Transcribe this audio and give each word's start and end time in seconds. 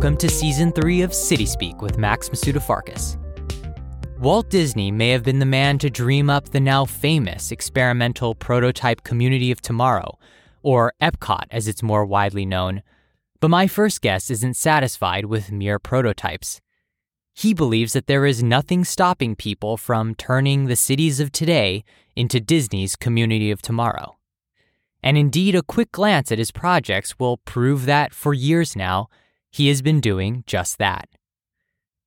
Welcome 0.00 0.16
to 0.16 0.30
Season 0.30 0.72
3 0.72 1.02
of 1.02 1.12
City 1.12 1.44
Speak 1.44 1.82
with 1.82 1.98
Max 1.98 2.30
Masudafarkas. 2.30 3.18
Walt 4.18 4.48
Disney 4.48 4.90
may 4.90 5.10
have 5.10 5.22
been 5.22 5.40
the 5.40 5.44
man 5.44 5.76
to 5.76 5.90
dream 5.90 6.30
up 6.30 6.48
the 6.48 6.58
now 6.58 6.86
famous 6.86 7.52
experimental 7.52 8.34
prototype 8.34 9.04
community 9.04 9.50
of 9.50 9.60
tomorrow, 9.60 10.18
or 10.62 10.94
Epcot 11.02 11.44
as 11.50 11.68
it's 11.68 11.82
more 11.82 12.06
widely 12.06 12.46
known, 12.46 12.82
but 13.40 13.50
my 13.50 13.66
first 13.66 14.00
guest 14.00 14.30
isn't 14.30 14.56
satisfied 14.56 15.26
with 15.26 15.52
mere 15.52 15.78
prototypes. 15.78 16.62
He 17.34 17.52
believes 17.52 17.92
that 17.92 18.06
there 18.06 18.24
is 18.24 18.42
nothing 18.42 18.86
stopping 18.86 19.36
people 19.36 19.76
from 19.76 20.14
turning 20.14 20.64
the 20.64 20.76
cities 20.76 21.20
of 21.20 21.30
today 21.30 21.84
into 22.16 22.40
Disney's 22.40 22.96
community 22.96 23.50
of 23.50 23.60
tomorrow. 23.60 24.16
And 25.02 25.18
indeed, 25.18 25.54
a 25.54 25.62
quick 25.62 25.92
glance 25.92 26.32
at 26.32 26.38
his 26.38 26.52
projects 26.52 27.18
will 27.18 27.36
prove 27.36 27.84
that 27.84 28.14
for 28.14 28.32
years 28.32 28.74
now, 28.74 29.10
he 29.50 29.68
has 29.68 29.82
been 29.82 30.00
doing 30.00 30.44
just 30.46 30.78
that. 30.78 31.08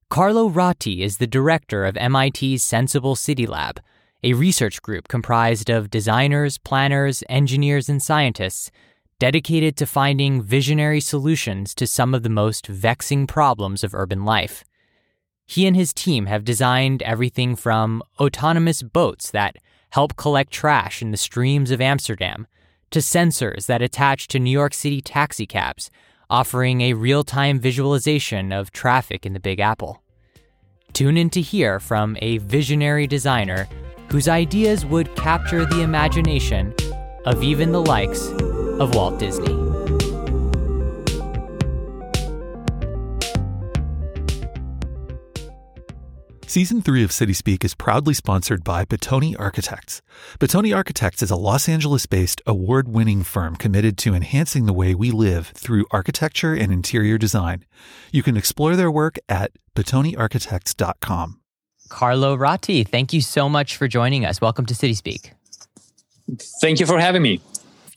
Carlo 0.10 0.50
Ratti 0.50 1.00
is 1.00 1.18
the 1.18 1.28
director 1.28 1.86
of 1.86 1.96
MIT's 1.96 2.64
Senseable 2.64 3.18
City 3.18 3.48
Lab, 3.48 3.80
a 4.24 4.34
research 4.34 4.82
group 4.82 5.08
comprised 5.08 5.70
of 5.70 5.90
designers, 5.90 6.58
planners, 6.58 7.24
engineers, 7.28 7.90
and 7.90 8.02
scientists 8.02 8.72
dedicated 9.20 9.76
to 9.78 9.86
finding 9.86 10.42
visionary 10.42 11.00
solutions 11.00 11.74
to 11.76 11.88
some 11.88 12.14
of 12.14 12.24
the 12.24 12.30
most 12.30 12.68
vexing 12.68 13.28
problems 13.28 13.84
of 13.84 13.94
urban 13.94 14.24
life. 14.24 14.64
He 15.46 15.68
and 15.68 15.76
his 15.76 15.94
team 15.94 16.28
have 16.28 16.46
designed 16.46 17.02
everything 17.04 17.56
from 17.56 18.02
autonomous 18.20 18.82
boats 18.82 19.32
that 19.32 19.58
help 19.92 20.16
collect 20.16 20.52
trash 20.52 21.02
in 21.02 21.12
the 21.12 21.18
streams 21.18 21.72
of 21.72 21.82
Amsterdam 21.82 22.48
to 22.92 23.00
sensors 23.00 23.66
that 23.66 23.82
attach 23.82 24.28
to 24.30 24.40
New 24.40 24.52
York 24.52 24.74
City 24.74 25.02
taxicabs, 25.02 25.90
offering 26.34 26.82
a 26.82 26.94
real 26.94 27.24
time 27.24 27.60
visualization 27.60 28.52
of 28.52 28.72
traffic 28.72 29.24
in 29.24 29.34
the 29.34 29.40
Big 29.40 29.60
Apple. 29.60 30.02
Tune 30.92 31.16
in 31.16 31.30
to 31.30 31.42
hear 31.42 31.80
from 31.80 32.18
a 32.24 32.40
visionary 32.40 33.06
designer 33.06 33.68
whose 34.10 34.28
ideas 34.28 34.84
would 34.84 35.16
capture 35.16 35.64
the 35.64 35.82
imagination 35.82 36.74
of 37.28 37.44
even 37.44 37.72
the 37.72 37.80
likes 37.80 38.30
of 38.80 38.96
Walt 38.96 39.20
Disney. 39.20 39.73
Season 46.48 46.82
3 46.82 47.04
of 47.04 47.12
City 47.12 47.34
Speak 47.34 47.64
is 47.64 47.74
proudly 47.74 48.14
sponsored 48.14 48.64
by 48.64 48.86
Bottoni 48.86 49.36
Architects. 49.40 50.02
Bottoni 50.40 50.76
Architects 50.76 51.24
is 51.24 51.32
a 51.32 51.36
Los 51.36 51.68
Angeles 51.68 52.06
based, 52.06 52.42
award 52.46 52.88
winning 52.88 53.24
firm 53.24 53.56
committed 53.56 53.98
to 54.00 54.14
enhancing 54.14 54.66
the 54.66 54.74
way 54.74 54.94
we 54.94 55.10
live 55.10 55.48
through 55.48 55.86
architecture 55.92 56.54
and 56.54 56.72
interior 56.72 57.18
design. 57.18 57.66
You 58.12 58.24
can 58.24 58.38
explore 58.38 58.76
their 58.76 58.92
work 58.92 59.18
at 59.28 59.52
BottoniArchitects.com. 59.76 61.40
Carlo 61.90 62.38
Ratti, 62.38 62.88
thank 62.88 63.14
you 63.14 63.22
so 63.22 63.50
much 63.50 63.78
for 63.78 63.88
joining 63.88 64.26
us. 64.26 64.42
Welcome 64.42 64.66
to 64.68 64.76
City 64.76 64.94
Speak. 64.94 65.34
Thank 66.62 66.80
you 66.80 66.86
for 66.86 67.00
having 67.00 67.22
me. 67.22 67.42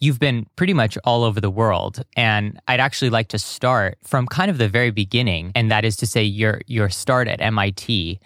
You've 0.00 0.18
been 0.18 0.46
pretty 0.56 0.74
much 0.74 0.98
all 1.04 1.24
over 1.24 1.40
the 1.40 1.50
world, 1.50 2.04
and 2.16 2.60
I'd 2.68 2.80
actually 2.80 3.10
like 3.10 3.28
to 3.28 3.38
start 3.38 3.98
from 4.04 4.26
kind 4.26 4.50
of 4.50 4.58
the 4.58 4.68
very 4.68 4.90
beginning, 4.90 5.52
and 5.54 5.70
that 5.70 5.84
is 5.84 5.96
to 5.96 6.06
say 6.06 6.22
your 6.22 6.60
your 6.66 6.88
start 6.88 7.28
at 7.28 7.40
MIT 7.40 8.20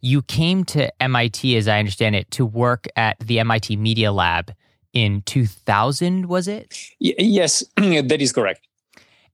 you 0.00 0.22
came 0.22 0.64
to 0.64 1.02
MIT, 1.02 1.56
as 1.56 1.68
I 1.68 1.78
understand 1.78 2.16
it, 2.16 2.30
to 2.32 2.46
work 2.46 2.86
at 2.96 3.18
the 3.20 3.38
MIT 3.40 3.76
Media 3.76 4.12
Lab 4.12 4.52
in 4.92 5.22
2000, 5.22 6.26
was 6.26 6.48
it? 6.48 6.78
Y- 7.00 7.14
yes, 7.18 7.64
that 7.76 8.20
is 8.20 8.32
correct. 8.32 8.66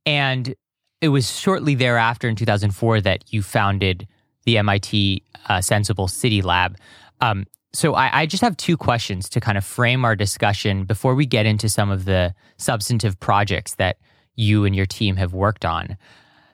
And 0.05 0.55
it 1.01 1.09
was 1.09 1.31
shortly 1.31 1.75
thereafter 1.75 2.29
in 2.29 2.37
2004 2.37 3.01
that 3.03 3.33
you 3.33 3.43
founded 3.43 4.09
the 4.45 4.59
MIT 4.59 5.23
uh, 5.49 5.59
Senseable 5.59 6.11
City 6.11 6.43
Lab. 6.43 6.77
Um, 7.21 7.47
so 7.77 7.95
I, 7.95 8.23
I, 8.23 8.27
just 8.27 8.43
have 8.43 8.57
two 8.57 8.77
questions 8.77 9.29
to 9.29 9.41
kind 9.41 9.59
of 9.59 9.65
frame 9.65 10.05
our 10.05 10.17
discussion 10.17 10.85
before 10.85 11.15
we 11.15 11.27
get 11.27 11.45
into 11.45 11.69
some 11.69 11.91
of 11.91 12.07
the 12.07 12.35
substantive 12.57 13.21
projects 13.21 13.75
that 13.75 13.99
you 14.35 14.65
and 14.65 14.75
your 14.75 14.87
team 14.87 15.17
have 15.17 15.35
worked 15.35 15.65
on. 15.65 15.99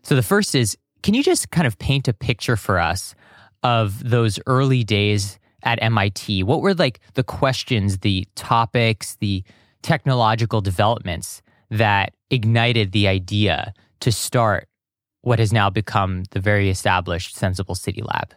So 0.03 0.17
the 0.17 0.23
first 0.23 0.55
is, 0.57 0.77
can 1.05 1.15
you 1.15 1.23
just 1.23 1.51
kind 1.51 1.67
of 1.67 1.79
paint 1.79 2.09
a 2.09 2.13
picture 2.13 2.57
for 2.57 2.79
us 2.79 3.15
of 3.63 4.09
those 4.09 4.41
early 4.47 4.83
days 4.83 5.39
at 5.63 5.81
MIT? 5.81 6.43
What 6.43 6.61
were 6.61 6.75
like 6.75 6.99
the 7.15 7.23
questions, 7.23 7.99
the 7.99 8.27
topics, 8.35 9.15
the 9.21 9.45
technological 9.83 10.61
developments 10.61 11.41
that 11.71 12.15
ignited 12.31 12.91
the 12.91 13.07
idea 13.07 13.75
to 14.01 14.11
start 14.11 14.69
what 15.21 15.39
has 15.39 15.53
now 15.53 15.71
become 15.71 16.25
the 16.33 16.41
very 16.41 16.69
established 16.69 17.37
Senseable 17.37 17.77
City 17.77 18.03
Lab? 18.03 18.35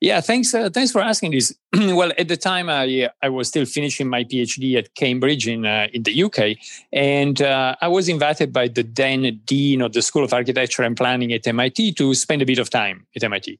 Yeah, 0.00 0.20
thanks. 0.20 0.54
Uh, 0.54 0.68
thanks 0.70 0.92
for 0.92 1.00
asking 1.00 1.32
this. 1.32 1.54
well, 1.72 2.12
at 2.18 2.28
the 2.28 2.36
time, 2.36 2.68
I 2.68 3.08
I 3.22 3.28
was 3.28 3.48
still 3.48 3.64
finishing 3.64 4.08
my 4.08 4.24
PhD 4.24 4.76
at 4.76 4.94
Cambridge 4.94 5.48
in 5.48 5.64
uh, 5.64 5.88
in 5.92 6.02
the 6.02 6.22
UK, 6.22 6.56
and 6.92 7.40
uh, 7.40 7.76
I 7.80 7.88
was 7.88 8.08
invited 8.08 8.52
by 8.52 8.68
the 8.68 8.82
then 8.82 9.40
dean 9.44 9.80
of 9.80 9.92
the 9.92 10.02
School 10.02 10.22
of 10.22 10.32
Architecture 10.32 10.82
and 10.82 10.96
Planning 10.96 11.32
at 11.32 11.46
MIT 11.46 11.92
to 11.94 12.14
spend 12.14 12.42
a 12.42 12.46
bit 12.46 12.58
of 12.58 12.68
time 12.70 13.06
at 13.16 13.24
MIT. 13.24 13.58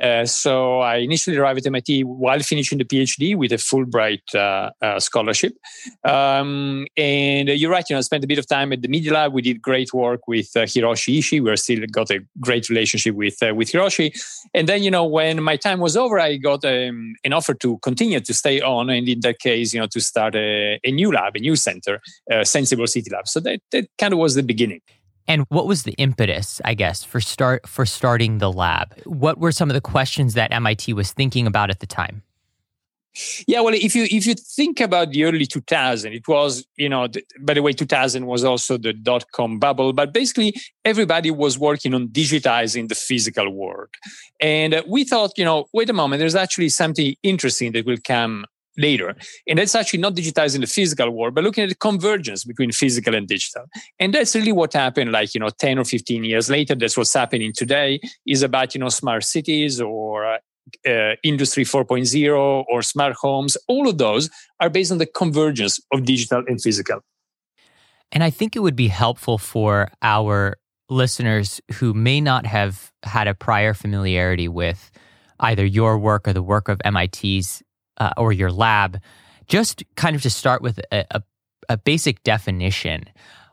Uh, 0.00 0.26
so 0.26 0.80
I 0.80 0.96
initially 0.96 1.36
arrived 1.36 1.60
at 1.60 1.66
MIT 1.66 2.04
while 2.04 2.40
finishing 2.40 2.78
the 2.78 2.84
PhD 2.84 3.36
with 3.36 3.52
a 3.52 3.56
Fulbright 3.56 4.34
uh, 4.34 4.70
uh, 4.84 4.98
scholarship. 5.00 5.54
Um, 6.04 6.86
and 6.96 7.48
you're 7.48 7.70
right, 7.70 7.84
you 7.88 7.94
know, 7.94 7.98
I 7.98 8.02
spent 8.02 8.24
a 8.24 8.26
bit 8.26 8.38
of 8.38 8.46
time 8.46 8.72
at 8.72 8.82
the 8.82 8.88
Media 8.88 9.12
Lab. 9.12 9.32
We 9.32 9.42
did 9.42 9.62
great 9.62 9.92
work 9.94 10.26
with 10.26 10.52
Hiroshi 10.52 11.18
Ishii. 11.18 11.42
We 11.42 11.56
still 11.56 11.86
got 11.90 12.10
a 12.10 12.20
great 12.40 12.68
relationship 12.68 13.14
with 13.14 13.36
with 13.40 13.70
Hiroshi. 13.70 14.12
And 14.52 14.68
then, 14.68 14.82
you 14.82 14.90
know, 14.90 15.04
when 15.04 15.42
my 15.42 15.56
time 15.56 15.75
was 15.80 15.96
over, 15.96 16.18
I 16.18 16.36
got 16.36 16.64
um, 16.64 17.14
an 17.24 17.32
offer 17.32 17.54
to 17.54 17.78
continue 17.78 18.20
to 18.20 18.34
stay 18.34 18.60
on, 18.60 18.90
and 18.90 19.08
in 19.08 19.20
that 19.20 19.38
case, 19.38 19.72
you 19.72 19.80
know, 19.80 19.86
to 19.88 20.00
start 20.00 20.34
a, 20.34 20.78
a 20.84 20.90
new 20.90 21.12
lab, 21.12 21.36
a 21.36 21.40
new 21.40 21.56
center, 21.56 22.00
a 22.30 22.40
Senseable 22.40 22.88
City 22.88 23.10
Lab. 23.10 23.28
So 23.28 23.40
that 23.40 23.60
that 23.72 23.88
kind 23.98 24.12
of 24.12 24.18
was 24.18 24.34
the 24.34 24.42
beginning. 24.42 24.80
And 25.28 25.44
what 25.48 25.66
was 25.66 25.82
the 25.82 25.92
impetus, 25.92 26.60
I 26.64 26.74
guess, 26.74 27.02
for 27.02 27.20
start 27.20 27.68
for 27.68 27.84
starting 27.84 28.38
the 28.38 28.52
lab? 28.52 28.96
What 29.04 29.38
were 29.38 29.52
some 29.52 29.70
of 29.70 29.74
the 29.74 29.80
questions 29.80 30.34
that 30.34 30.52
MIT 30.52 30.92
was 30.92 31.12
thinking 31.12 31.46
about 31.46 31.70
at 31.70 31.80
the 31.80 31.86
time? 31.86 32.22
Yeah, 33.46 33.60
well, 33.60 33.74
if 33.74 33.94
you 33.94 34.04
if 34.04 34.26
you 34.26 34.34
think 34.34 34.80
about 34.80 35.10
the 35.10 35.24
early 35.24 35.46
2000, 35.46 36.12
it 36.12 36.28
was 36.28 36.66
you 36.76 36.88
know, 36.88 37.08
by 37.40 37.54
the 37.54 37.62
way, 37.62 37.72
2000 37.72 38.26
was 38.26 38.44
also 38.44 38.76
the 38.76 38.92
dot 38.92 39.24
com 39.32 39.58
bubble, 39.58 39.92
but 39.92 40.12
basically 40.12 40.54
everybody 40.84 41.30
was 41.30 41.58
working 41.58 41.94
on 41.94 42.08
digitizing 42.08 42.88
the 42.88 42.94
physical 42.94 43.50
world, 43.50 43.88
and 44.40 44.74
uh, 44.74 44.82
we 44.86 45.04
thought, 45.04 45.32
you 45.36 45.44
know, 45.44 45.66
wait 45.72 45.90
a 45.90 45.92
moment, 45.92 46.20
there's 46.20 46.34
actually 46.34 46.68
something 46.68 47.14
interesting 47.22 47.72
that 47.72 47.86
will 47.86 47.98
come 48.04 48.44
later. 48.78 49.14
And 49.46 49.58
that's 49.58 49.74
actually 49.74 50.00
not 50.00 50.14
digitizing 50.14 50.60
the 50.60 50.66
physical 50.66 51.10
world, 51.10 51.34
but 51.34 51.44
looking 51.44 51.64
at 51.64 51.70
the 51.70 51.74
convergence 51.74 52.44
between 52.44 52.72
physical 52.72 53.14
and 53.14 53.26
digital. 53.26 53.64
And 53.98 54.12
that's 54.12 54.34
really 54.34 54.52
what 54.52 54.72
happened 54.72 55.12
like, 55.12 55.34
you 55.34 55.40
know, 55.40 55.48
10 55.48 55.78
or 55.78 55.84
15 55.84 56.24
years 56.24 56.50
later. 56.50 56.74
That's 56.74 56.96
what's 56.96 57.14
happening 57.14 57.52
today 57.54 58.00
is 58.26 58.42
about, 58.42 58.74
you 58.74 58.80
know, 58.80 58.88
smart 58.88 59.24
cities 59.24 59.80
or 59.80 60.26
uh, 60.26 60.38
uh, 60.86 61.14
Industry 61.22 61.64
4.0 61.64 62.64
or 62.68 62.82
smart 62.82 63.14
homes, 63.14 63.56
all 63.68 63.88
of 63.88 63.98
those 63.98 64.30
are 64.60 64.70
based 64.70 64.92
on 64.92 64.98
the 64.98 65.06
convergence 65.06 65.80
of 65.92 66.04
digital 66.04 66.42
and 66.46 66.60
physical. 66.60 67.00
And 68.12 68.22
I 68.22 68.30
think 68.30 68.56
it 68.56 68.60
would 68.60 68.76
be 68.76 68.88
helpful 68.88 69.38
for 69.38 69.90
our 70.02 70.56
listeners 70.88 71.60
who 71.74 71.92
may 71.92 72.20
not 72.20 72.46
have 72.46 72.92
had 73.02 73.26
a 73.26 73.34
prior 73.34 73.74
familiarity 73.74 74.48
with 74.48 74.90
either 75.40 75.64
your 75.64 75.98
work 75.98 76.26
or 76.28 76.32
the 76.32 76.42
work 76.42 76.68
of 76.68 76.80
MIT's 76.84 77.62
uh, 77.98 78.12
or 78.16 78.32
your 78.32 78.52
lab, 78.52 79.00
just 79.48 79.82
kind 79.96 80.14
of 80.16 80.22
to 80.22 80.30
start 80.30 80.62
with 80.62 80.78
a, 80.92 81.04
a, 81.10 81.22
a 81.68 81.76
basic 81.76 82.22
definition. 82.22 83.04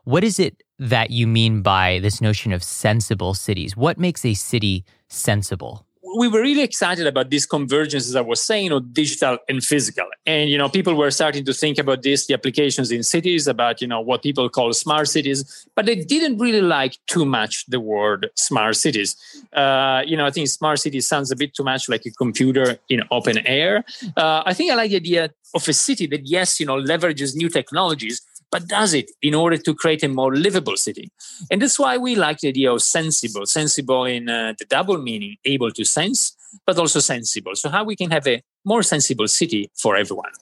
What 0.04 0.24
is 0.24 0.38
it 0.38 0.62
that 0.78 1.10
you 1.10 1.26
mean 1.26 1.62
by 1.62 1.98
this 2.00 2.20
notion 2.20 2.52
of 2.52 2.62
sensible 2.62 3.34
cities? 3.34 3.76
What 3.76 3.98
makes 3.98 4.24
a 4.24 4.34
city 4.34 4.84
sensible? 5.08 5.86
We 6.16 6.28
were 6.28 6.40
really 6.40 6.62
excited 6.62 7.06
about 7.06 7.30
this 7.30 7.46
convergence, 7.46 8.08
as 8.08 8.16
I 8.16 8.20
was 8.20 8.40
saying, 8.40 8.72
of 8.72 8.92
digital 8.92 9.38
and 9.48 9.62
physical. 9.62 10.06
And 10.26 10.50
you 10.50 10.58
know, 10.58 10.68
people 10.68 10.94
were 10.94 11.10
starting 11.10 11.44
to 11.44 11.52
think 11.52 11.78
about 11.78 12.02
this, 12.02 12.26
the 12.26 12.34
applications 12.34 12.90
in 12.90 13.02
cities, 13.02 13.46
about 13.46 13.80
you 13.80 13.88
know 13.88 14.00
what 14.00 14.22
people 14.22 14.48
call 14.48 14.72
smart 14.72 15.08
cities, 15.08 15.66
but 15.74 15.86
they 15.86 15.96
didn't 15.96 16.38
really 16.38 16.62
like 16.62 16.98
too 17.06 17.24
much 17.24 17.66
the 17.66 17.80
word 17.80 18.30
smart 18.34 18.76
cities. 18.76 19.16
Uh, 19.52 20.02
you 20.06 20.16
know, 20.16 20.26
I 20.26 20.30
think 20.30 20.48
smart 20.48 20.78
city 20.80 21.00
sounds 21.00 21.30
a 21.30 21.36
bit 21.36 21.54
too 21.54 21.64
much 21.64 21.88
like 21.88 22.06
a 22.06 22.10
computer 22.10 22.78
in 22.88 23.02
open 23.10 23.38
air. 23.46 23.84
Uh, 24.16 24.42
I 24.46 24.54
think 24.54 24.70
I 24.70 24.74
like 24.74 24.90
the 24.90 24.96
idea 24.96 25.30
of 25.54 25.68
a 25.68 25.72
city 25.72 26.06
that 26.08 26.26
yes, 26.26 26.60
you 26.60 26.66
know, 26.66 26.76
leverages 26.76 27.34
new 27.34 27.48
technologies, 27.48 28.20
but 28.50 28.68
does 28.68 28.94
it 28.94 29.10
in 29.22 29.34
order 29.34 29.56
to 29.56 29.74
create 29.74 30.02
a 30.02 30.08
more 30.08 30.34
livable 30.34 30.76
city. 30.76 31.10
And 31.50 31.60
that's 31.60 31.78
why 31.78 31.96
we 31.96 32.14
like 32.14 32.38
the 32.38 32.48
idea 32.48 32.72
of 32.72 32.82
sensible, 32.82 33.46
sensible 33.46 34.04
in 34.04 34.28
uh, 34.28 34.54
the 34.58 34.64
double 34.64 34.98
meaning, 34.98 35.36
able 35.44 35.70
to 35.72 35.84
sense, 35.84 36.36
but 36.66 36.78
also 36.78 37.00
sensible. 37.00 37.54
So, 37.54 37.68
how 37.68 37.84
we 37.84 37.96
can 37.96 38.10
have 38.10 38.26
a 38.26 38.42
more 38.64 38.82
sensible 38.82 39.28
city 39.28 39.70
for 39.74 39.96
everyone. 39.96 40.32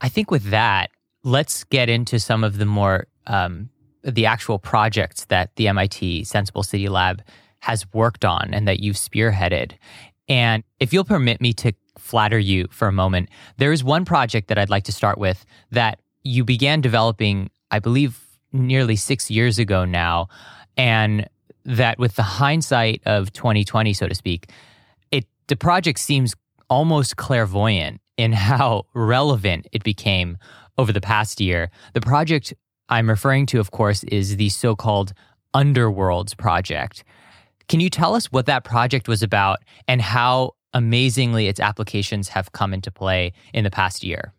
I 0.00 0.08
think 0.08 0.30
with 0.30 0.50
that, 0.50 0.90
let's 1.22 1.64
get 1.64 1.88
into 1.88 2.18
some 2.20 2.44
of 2.44 2.58
the 2.58 2.66
more 2.66 3.06
um, 3.26 3.70
the 4.02 4.26
actual 4.26 4.58
projects 4.58 5.24
that 5.26 5.56
the 5.56 5.68
MIT 5.68 6.22
Senseable 6.22 6.64
City 6.64 6.88
Lab 6.88 7.22
has 7.60 7.86
worked 7.94 8.24
on 8.24 8.52
and 8.52 8.68
that 8.68 8.80
you've 8.80 8.96
spearheaded. 8.96 9.72
And 10.28 10.62
if 10.80 10.92
you'll 10.92 11.04
permit 11.04 11.40
me 11.40 11.52
to 11.54 11.72
flatter 11.98 12.38
you 12.38 12.66
for 12.70 12.88
a 12.88 12.92
moment, 12.92 13.30
there 13.56 13.72
is 13.72 13.82
one 13.82 14.04
project 14.04 14.48
that 14.48 14.58
I'd 14.58 14.70
like 14.70 14.84
to 14.84 14.92
start 14.92 15.16
with 15.16 15.46
that 15.70 15.98
you 16.24 16.44
began 16.44 16.80
developing, 16.80 17.50
I 17.70 17.78
believe, 17.78 18.18
nearly 18.52 18.96
six 18.96 19.30
years 19.30 19.58
ago 19.58 19.84
now. 19.84 20.28
And 20.76 21.28
that 21.64 21.98
with 21.98 22.16
the 22.16 22.22
hindsight 22.22 23.02
of 23.06 23.32
2020, 23.32 23.92
so 23.94 24.08
to 24.08 24.14
speak, 24.14 24.50
it 25.10 25.26
the 25.46 25.56
project 25.56 25.98
seems 25.98 26.34
almost 26.68 27.16
clairvoyant 27.16 28.00
in 28.16 28.32
how 28.32 28.84
relevant 28.94 29.66
it 29.72 29.84
became 29.84 30.38
over 30.78 30.92
the 30.92 31.00
past 31.00 31.40
year. 31.40 31.70
The 31.92 32.00
project 32.00 32.54
I'm 32.88 33.08
referring 33.08 33.46
to, 33.46 33.60
of 33.60 33.70
course, 33.70 34.04
is 34.04 34.36
the 34.36 34.48
so 34.48 34.76
called 34.76 35.12
Underworlds 35.54 36.36
project. 36.36 37.04
Can 37.68 37.80
you 37.80 37.88
tell 37.88 38.14
us 38.14 38.26
what 38.26 38.46
that 38.46 38.64
project 38.64 39.08
was 39.08 39.22
about 39.22 39.60
and 39.88 40.02
how 40.02 40.52
amazingly 40.74 41.48
its 41.48 41.60
applications 41.60 42.28
have 42.28 42.52
come 42.52 42.74
into 42.74 42.90
play 42.90 43.32
in 43.54 43.64
the 43.64 43.70
past 43.70 44.04
year? 44.04 44.34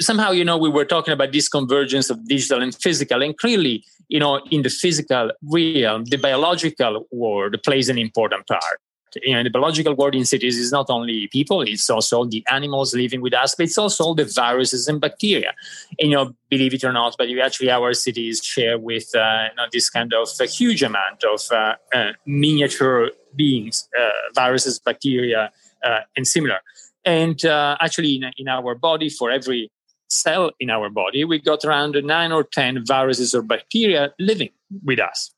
Somehow, 0.00 0.30
you 0.30 0.44
know, 0.44 0.56
we 0.56 0.68
were 0.68 0.84
talking 0.84 1.12
about 1.12 1.32
this 1.32 1.48
convergence 1.48 2.08
of 2.10 2.26
digital 2.26 2.62
and 2.62 2.74
physical, 2.74 3.22
and 3.22 3.36
clearly, 3.36 3.84
you 4.08 4.20
know, 4.20 4.40
in 4.50 4.62
the 4.62 4.70
physical 4.70 5.32
realm, 5.42 6.04
the 6.04 6.16
biological 6.16 7.06
world 7.10 7.56
plays 7.64 7.88
an 7.88 7.98
important 7.98 8.46
part 8.46 8.80
you 9.22 9.34
know, 9.34 9.42
the 9.42 9.50
biological 9.50 9.94
world 9.94 10.14
in 10.14 10.24
cities 10.24 10.58
is 10.58 10.72
not 10.72 10.86
only 10.88 11.28
people, 11.28 11.62
it's 11.62 11.88
also 11.88 12.24
the 12.24 12.44
animals 12.50 12.94
living 12.94 13.20
with 13.20 13.34
us, 13.34 13.54
but 13.54 13.64
it's 13.64 13.78
also 13.78 14.04
all 14.04 14.14
the 14.14 14.24
viruses 14.24 14.88
and 14.88 15.00
bacteria. 15.00 15.54
And, 15.98 16.10
you 16.10 16.16
know, 16.16 16.34
believe 16.50 16.74
it 16.74 16.84
or 16.84 16.92
not, 16.92 17.16
but 17.18 17.28
actually 17.42 17.70
our 17.70 17.94
cities 17.94 18.42
share 18.44 18.78
with 18.78 19.14
uh, 19.14 19.48
you 19.50 19.56
know, 19.56 19.66
this 19.72 19.90
kind 19.90 20.12
of 20.12 20.28
a 20.40 20.46
huge 20.46 20.82
amount 20.82 21.24
of 21.24 21.40
uh, 21.50 21.74
uh, 21.94 22.12
miniature 22.26 23.10
beings, 23.34 23.88
uh, 23.98 24.10
viruses, 24.34 24.78
bacteria, 24.78 25.50
uh, 25.84 26.00
and 26.16 26.26
similar. 26.26 26.60
And 27.04 27.42
uh, 27.44 27.76
actually, 27.80 28.16
in, 28.16 28.30
in 28.36 28.48
our 28.48 28.74
body, 28.74 29.08
for 29.08 29.30
every 29.30 29.70
cell 30.08 30.50
in 30.60 30.70
our 30.70 30.90
body, 30.90 31.24
we 31.24 31.38
got 31.38 31.64
around 31.64 31.96
nine 32.04 32.32
or 32.32 32.44
10 32.44 32.84
viruses 32.86 33.34
or 33.34 33.42
bacteria 33.42 34.12
living 34.18 34.50
with 34.84 34.98
us. 34.98 35.32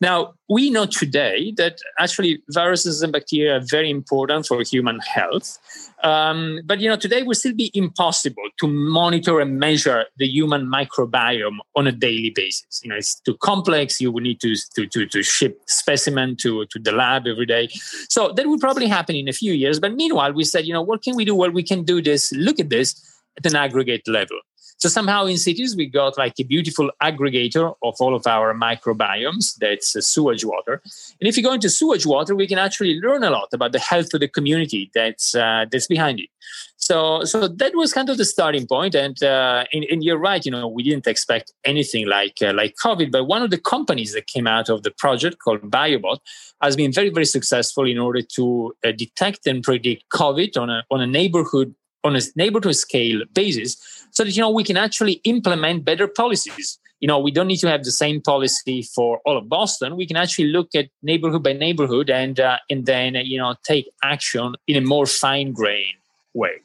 Now, 0.00 0.32
we 0.48 0.70
know 0.70 0.86
today 0.86 1.52
that 1.58 1.78
actually 1.98 2.42
viruses 2.48 3.02
and 3.02 3.12
bacteria 3.12 3.56
are 3.56 3.60
very 3.60 3.90
important 3.90 4.46
for 4.46 4.62
human 4.62 4.98
health. 5.00 5.58
Um, 6.02 6.60
but, 6.64 6.80
you 6.80 6.88
know, 6.88 6.96
today 6.96 7.22
would 7.22 7.36
still 7.36 7.52
be 7.52 7.70
impossible 7.74 8.44
to 8.60 8.66
monitor 8.66 9.40
and 9.40 9.58
measure 9.58 10.06
the 10.16 10.26
human 10.26 10.66
microbiome 10.66 11.58
on 11.76 11.86
a 11.86 11.92
daily 11.92 12.30
basis. 12.34 12.80
You 12.82 12.88
know, 12.88 12.96
it's 12.96 13.20
too 13.20 13.36
complex. 13.42 14.00
You 14.00 14.10
would 14.10 14.22
need 14.22 14.40
to, 14.40 14.54
to, 14.74 14.86
to, 14.86 15.06
to 15.06 15.22
ship 15.22 15.60
specimen 15.66 16.34
to, 16.36 16.64
to 16.64 16.78
the 16.78 16.92
lab 16.92 17.26
every 17.26 17.46
day. 17.46 17.68
So 18.08 18.32
that 18.32 18.46
will 18.46 18.58
probably 18.58 18.86
happen 18.86 19.16
in 19.16 19.28
a 19.28 19.34
few 19.34 19.52
years. 19.52 19.78
But 19.78 19.94
meanwhile, 19.94 20.32
we 20.32 20.44
said, 20.44 20.64
you 20.64 20.72
know, 20.72 20.82
what 20.82 21.02
can 21.02 21.14
we 21.14 21.26
do? 21.26 21.34
Well, 21.34 21.50
we 21.50 21.62
can 21.62 21.84
do 21.84 22.00
this, 22.00 22.32
look 22.32 22.58
at 22.58 22.70
this 22.70 23.19
at 23.38 23.46
an 23.46 23.56
aggregate 23.56 24.06
level. 24.06 24.38
So 24.80 24.88
somehow 24.88 25.26
in 25.26 25.36
cities, 25.36 25.76
we 25.76 25.86
got 25.86 26.16
like 26.16 26.32
a 26.40 26.42
beautiful 26.42 26.90
aggregator 27.02 27.74
of 27.82 27.94
all 28.00 28.14
of 28.14 28.26
our 28.26 28.54
microbiomes. 28.54 29.56
That's 29.56 29.94
uh, 29.94 30.00
sewage 30.00 30.42
water. 30.42 30.80
And 31.20 31.28
if 31.28 31.36
you 31.36 31.42
go 31.42 31.52
into 31.52 31.68
sewage 31.68 32.06
water, 32.06 32.34
we 32.34 32.46
can 32.46 32.58
actually 32.58 32.98
learn 33.00 33.22
a 33.22 33.28
lot 33.28 33.48
about 33.52 33.72
the 33.72 33.78
health 33.78 34.14
of 34.14 34.20
the 34.20 34.28
community 34.28 34.90
that's 34.94 35.34
uh, 35.34 35.66
that's 35.70 35.86
behind 35.86 36.18
it. 36.20 36.30
So, 36.78 37.24
so 37.24 37.46
that 37.46 37.74
was 37.74 37.92
kind 37.92 38.08
of 38.08 38.16
the 38.16 38.24
starting 38.24 38.66
point. 38.66 38.94
And, 38.94 39.22
uh, 39.22 39.64
and, 39.72 39.84
and 39.84 40.02
you're 40.02 40.18
right. 40.18 40.44
You 40.44 40.50
know, 40.50 40.66
we 40.66 40.82
didn't 40.82 41.06
expect 41.06 41.52
anything 41.66 42.08
like 42.08 42.38
uh, 42.40 42.54
like 42.54 42.74
COVID. 42.82 43.12
But 43.12 43.24
one 43.24 43.42
of 43.42 43.50
the 43.50 43.58
companies 43.58 44.14
that 44.14 44.28
came 44.28 44.46
out 44.46 44.70
of 44.70 44.82
the 44.82 44.90
project 44.90 45.40
called 45.44 45.60
Biobot 45.70 46.20
has 46.62 46.74
been 46.74 46.90
very 46.90 47.10
very 47.10 47.26
successful 47.26 47.86
in 47.86 47.98
order 47.98 48.22
to 48.36 48.74
uh, 48.82 48.92
detect 48.92 49.46
and 49.46 49.62
predict 49.62 50.04
COVID 50.08 50.56
on 50.56 50.70
a 50.70 50.84
on 50.90 51.02
a 51.02 51.06
neighborhood 51.06 51.74
on 52.04 52.16
a 52.16 52.20
neighborhood 52.36 52.76
scale 52.76 53.22
basis 53.34 53.76
so 54.10 54.24
that 54.24 54.34
you 54.36 54.40
know 54.40 54.50
we 54.50 54.64
can 54.64 54.76
actually 54.76 55.14
implement 55.24 55.84
better 55.84 56.06
policies. 56.06 56.78
You 57.00 57.08
know 57.08 57.18
we 57.18 57.30
don't 57.30 57.46
need 57.46 57.58
to 57.58 57.68
have 57.68 57.84
the 57.84 57.92
same 57.92 58.20
policy 58.20 58.82
for 58.82 59.20
all 59.24 59.36
of 59.36 59.48
boston. 59.48 59.96
We 59.96 60.06
can 60.06 60.16
actually 60.16 60.48
look 60.48 60.68
at 60.74 60.88
neighborhood 61.02 61.42
by 61.42 61.52
neighborhood 61.52 62.10
and 62.10 62.38
uh, 62.38 62.58
and 62.68 62.86
then 62.86 63.14
you 63.14 63.38
know 63.38 63.54
take 63.64 63.90
action 64.02 64.54
in 64.66 64.76
a 64.76 64.86
more 64.86 65.06
fine 65.06 65.52
grained 65.52 65.98
way. 66.34 66.60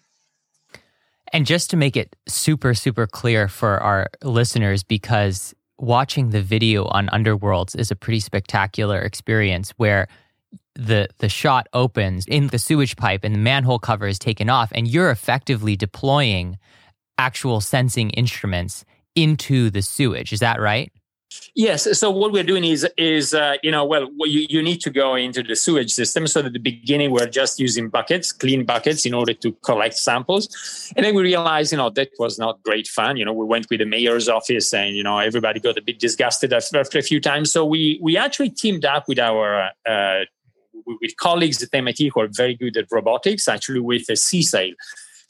And 1.34 1.46
just 1.46 1.70
to 1.72 1.78
make 1.78 1.98
it 1.98 2.16
super 2.28 2.74
super 2.74 3.08
clear 3.08 3.48
for 3.48 3.80
our 3.80 4.08
listeners 4.24 4.84
because 4.84 5.54
watching 5.78 6.30
the 6.30 6.42
video 6.42 6.86
on 6.86 7.08
underworlds 7.08 7.78
is 7.78 7.92
a 7.92 7.96
pretty 7.96 8.20
spectacular 8.20 9.00
experience 9.00 9.72
where 9.78 10.08
the 10.76 11.08
the 11.20 11.30
shot 11.30 11.68
opens 11.74 12.26
in 12.28 12.48
the 12.48 12.60
sewage 12.60 12.96
pipe 12.96 13.24
and 13.24 13.34
the 13.34 13.40
manhole 13.40 13.80
cover 13.80 14.08
is 14.08 14.20
taken 14.20 14.50
off 14.50 14.72
and 14.76 14.88
you're 14.88 15.10
effectively 15.10 15.76
deploying 15.76 16.58
actual 17.18 17.62
sensing 17.62 18.10
instruments 18.12 18.84
into 19.16 19.70
the 19.70 19.82
sewage 19.82 20.34
is 20.34 20.40
that 20.42 20.60
right 20.60 20.92
Yes. 21.56 21.98
So 21.98 22.12
what 22.12 22.32
we're 22.32 22.44
doing 22.44 22.64
is 22.64 22.88
is 22.98 23.34
uh, 23.34 23.56
you 23.64 23.72
know 23.72 23.86
well 23.86 24.10
you, 24.20 24.46
you 24.50 24.62
need 24.62 24.82
to 24.82 24.90
go 24.90 25.16
into 25.16 25.42
the 25.42 25.56
sewage 25.56 25.92
system. 25.92 26.28
So 26.28 26.42
at 26.42 26.54
the 26.54 26.60
beginning 26.60 27.12
we're 27.12 27.28
just 27.28 27.60
using 27.60 27.90
buckets, 27.90 28.32
clean 28.32 28.66
buckets, 28.66 29.06
in 29.06 29.14
order 29.14 29.34
to 29.34 29.52
collect 29.64 29.96
samples, 29.96 30.92
and 30.96 31.06
then 31.06 31.16
we 31.16 31.24
realized 31.24 31.72
you 31.72 31.78
know 31.78 31.90
that 31.92 32.10
was 32.20 32.38
not 32.38 32.62
great 32.64 32.88
fun. 32.88 33.18
You 33.18 33.26
know 33.26 33.34
we 33.34 33.46
went 33.46 33.68
with 33.70 33.80
the 33.80 33.86
mayor's 33.86 34.30
office, 34.30 34.74
and 34.74 34.96
you 34.96 35.04
know 35.04 35.20
everybody 35.20 35.60
got 35.60 35.78
a 35.78 35.82
bit 35.82 36.00
disgusted 36.00 36.54
after, 36.54 36.80
after 36.80 37.00
a 37.00 37.04
few 37.04 37.20
times. 37.20 37.52
So 37.52 37.66
we 37.66 38.00
we 38.02 38.18
actually 38.18 38.50
teamed 38.50 38.86
up 38.86 39.08
with 39.08 39.20
our 39.20 39.72
uh, 39.88 40.26
with 40.86 41.16
colleagues 41.18 41.62
at 41.62 41.70
MIT 41.74 42.12
who 42.14 42.22
are 42.22 42.28
very 42.30 42.56
good 42.56 42.78
at 42.78 42.86
robotics, 42.92 43.48
actually 43.48 43.80
with 43.80 44.08
a 44.10 44.14
CSAIL. 44.14 44.74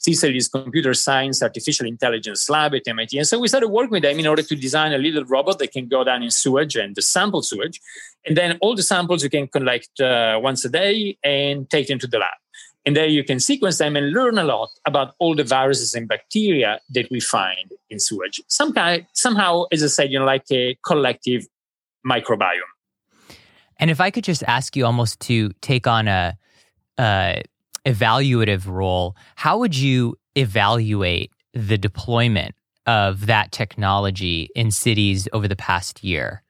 CSAIL 0.00 0.36
is 0.36 0.48
Computer 0.48 0.94
Science 0.94 1.42
Artificial 1.42 1.86
Intelligence 1.86 2.48
Lab 2.48 2.74
at 2.74 2.86
MIT. 2.86 3.18
And 3.18 3.26
so 3.26 3.38
we 3.38 3.48
started 3.48 3.68
working 3.68 3.90
with 3.90 4.02
them 4.02 4.18
in 4.18 4.26
order 4.26 4.42
to 4.42 4.54
design 4.56 4.92
a 4.92 4.98
little 4.98 5.24
robot 5.24 5.58
that 5.58 5.72
can 5.72 5.88
go 5.88 6.04
down 6.04 6.22
in 6.22 6.30
sewage 6.30 6.76
and 6.76 6.96
sample 7.02 7.42
sewage. 7.42 7.80
And 8.24 8.36
then 8.36 8.58
all 8.60 8.76
the 8.76 8.82
samples 8.82 9.24
you 9.24 9.30
can 9.30 9.48
collect 9.48 10.00
uh, 10.00 10.38
once 10.42 10.64
a 10.64 10.68
day 10.68 11.16
and 11.24 11.68
take 11.70 11.88
them 11.88 11.98
to 12.00 12.06
the 12.06 12.18
lab. 12.18 12.34
And 12.84 12.94
there 12.94 13.06
you 13.06 13.24
can 13.24 13.40
sequence 13.40 13.78
them 13.78 13.96
and 13.96 14.12
learn 14.12 14.38
a 14.38 14.44
lot 14.44 14.68
about 14.84 15.14
all 15.18 15.34
the 15.34 15.42
viruses 15.42 15.94
and 15.94 16.06
bacteria 16.06 16.78
that 16.90 17.10
we 17.10 17.18
find 17.18 17.72
in 17.90 17.98
sewage. 17.98 18.40
Some 18.46 18.72
kind, 18.72 19.06
somehow, 19.12 19.64
as 19.72 19.82
I 19.82 19.88
said, 19.88 20.12
you 20.12 20.20
know, 20.20 20.24
like 20.24 20.44
a 20.52 20.78
collective 20.86 21.46
microbiome. 22.06 22.75
And 23.78 23.90
if 23.90 24.00
I 24.00 24.10
could 24.10 24.24
just 24.24 24.42
ask 24.44 24.76
you 24.76 24.86
almost 24.86 25.20
to 25.20 25.50
take 25.60 25.86
on 25.86 26.08
a, 26.08 26.36
a 26.98 27.42
evaluative 27.86 28.66
role, 28.66 29.16
how 29.36 29.58
would 29.58 29.76
you 29.76 30.16
evaluate 30.34 31.32
the 31.52 31.78
deployment 31.78 32.54
of 32.86 33.26
that 33.26 33.52
technology 33.52 34.48
in 34.54 34.70
cities 34.70 35.28
over 35.32 35.48
the 35.48 35.56
past 35.56 36.04
year? 36.04 36.42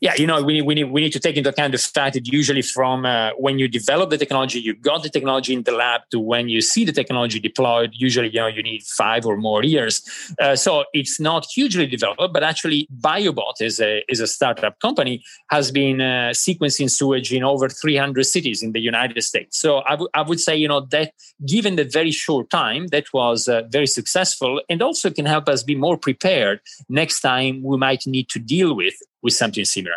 Yeah, 0.00 0.14
you 0.16 0.26
know, 0.26 0.42
we 0.42 0.54
need, 0.54 0.62
we 0.62 0.74
need, 0.74 0.84
we 0.84 1.02
need 1.02 1.12
to 1.12 1.20
take 1.20 1.36
into 1.36 1.50
account 1.50 1.72
the 1.72 1.78
fact 1.78 2.14
that 2.14 2.26
usually 2.26 2.62
from 2.62 3.04
uh, 3.04 3.30
when 3.36 3.58
you 3.58 3.68
develop 3.68 4.08
the 4.08 4.16
technology, 4.16 4.58
you 4.58 4.74
got 4.74 5.02
the 5.02 5.10
technology 5.10 5.52
in 5.52 5.62
the 5.62 5.72
lab 5.72 6.00
to 6.10 6.18
when 6.18 6.48
you 6.48 6.62
see 6.62 6.86
the 6.86 6.92
technology 6.92 7.38
deployed, 7.38 7.90
usually, 7.92 8.28
you 8.28 8.40
know, 8.40 8.46
you 8.46 8.62
need 8.62 8.82
five 8.82 9.26
or 9.26 9.36
more 9.36 9.62
years. 9.62 10.02
Uh, 10.40 10.56
so 10.56 10.84
it's 10.94 11.20
not 11.20 11.46
hugely 11.54 11.86
developed, 11.86 12.32
but 12.32 12.42
actually 12.42 12.88
Biobot 12.98 13.60
is 13.60 13.78
a, 13.78 14.02
is 14.08 14.20
a 14.20 14.26
startup 14.26 14.80
company 14.80 15.22
has 15.50 15.70
been 15.70 16.00
uh, 16.00 16.30
sequencing 16.32 16.90
sewage 16.90 17.30
in 17.30 17.44
over 17.44 17.68
300 17.68 18.24
cities 18.24 18.62
in 18.62 18.72
the 18.72 18.80
United 18.80 19.22
States. 19.22 19.58
So 19.58 19.82
I, 19.86 19.90
w- 19.90 20.08
I 20.14 20.22
would 20.22 20.40
say, 20.40 20.56
you 20.56 20.68
know, 20.68 20.80
that 20.92 21.12
given 21.46 21.76
the 21.76 21.84
very 21.84 22.10
short 22.10 22.48
time, 22.48 22.86
that 22.86 23.12
was 23.12 23.48
uh, 23.48 23.62
very 23.68 23.86
successful 23.86 24.62
and 24.70 24.80
also 24.80 25.10
can 25.10 25.26
help 25.26 25.46
us 25.46 25.62
be 25.62 25.74
more 25.74 25.98
prepared 25.98 26.60
next 26.88 27.20
time 27.20 27.62
we 27.62 27.76
might 27.76 28.06
need 28.06 28.30
to 28.30 28.38
deal 28.38 28.74
with 28.74 28.94
with 29.22 29.34
something 29.34 29.64
similar. 29.64 29.96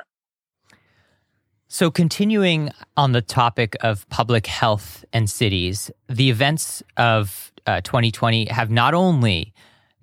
So, 1.68 1.90
continuing 1.90 2.70
on 2.98 3.14
the 3.14 3.22
topic 3.22 3.76
of 3.82 4.08
public 4.10 4.46
health 4.46 5.04
and 5.12 5.28
cities, 5.30 5.90
the 6.08 6.30
events 6.30 6.84
of 6.98 7.52
uh, 7.66 7.82
2020 7.82 8.46
have 8.46 8.70
not 8.70 8.94
only 8.94 9.54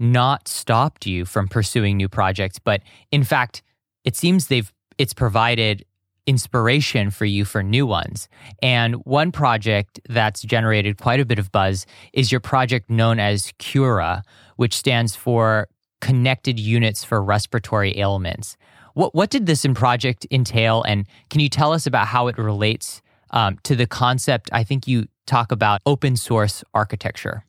not 0.01 0.49
stopped 0.49 1.07
you 1.07 1.25
from 1.25 1.47
pursuing 1.47 1.97
new 1.97 2.09
projects, 2.09 2.59
but 2.59 2.83
in 3.13 3.23
fact, 3.23 3.63
it 4.05 4.17
seems 4.17 4.49
they've 4.49 4.73
it's 4.99 5.15
provided 5.15 5.85
inspiration 6.27 7.11
for 7.11 7.25
you 7.25 7.45
for 7.45 7.63
new 7.63 7.87
ones. 7.87 8.29
And 8.63 8.97
one 9.05 9.33
project 9.33 10.01
that's 10.09 10.43
generated 10.43 10.99
quite 10.99 11.21
a 11.21 11.25
bit 11.25 11.39
of 11.39 11.51
buzz 11.51 11.87
is 12.13 12.31
your 12.31 12.41
project 12.41 12.91
known 12.91 13.19
as 13.19 13.53
Cura, 13.59 14.23
which 14.57 14.75
stands 14.75 15.17
for 15.17 15.69
Connected 16.01 16.59
Units 16.59 17.05
for 17.05 17.23
Respiratory 17.23 17.99
Ailments. 17.99 18.57
What 18.95 19.15
what 19.15 19.31
did 19.31 19.47
this 19.47 19.65
in 19.65 19.75
project 19.75 20.27
entail, 20.31 20.83
and 20.83 21.07
can 21.29 21.41
you 21.41 21.49
tell 21.49 21.73
us 21.73 21.87
about 21.87 22.07
how 22.09 22.29
it 22.29 22.39
relates 22.39 23.03
um, 23.31 23.59
to 23.65 23.77
the 23.77 23.87
concept? 23.87 24.51
I 24.53 24.65
think 24.65 24.87
you 24.87 25.07
talk 25.27 25.53
about 25.53 25.81
open 25.87 26.17
source 26.17 26.65
architecture. 26.75 27.45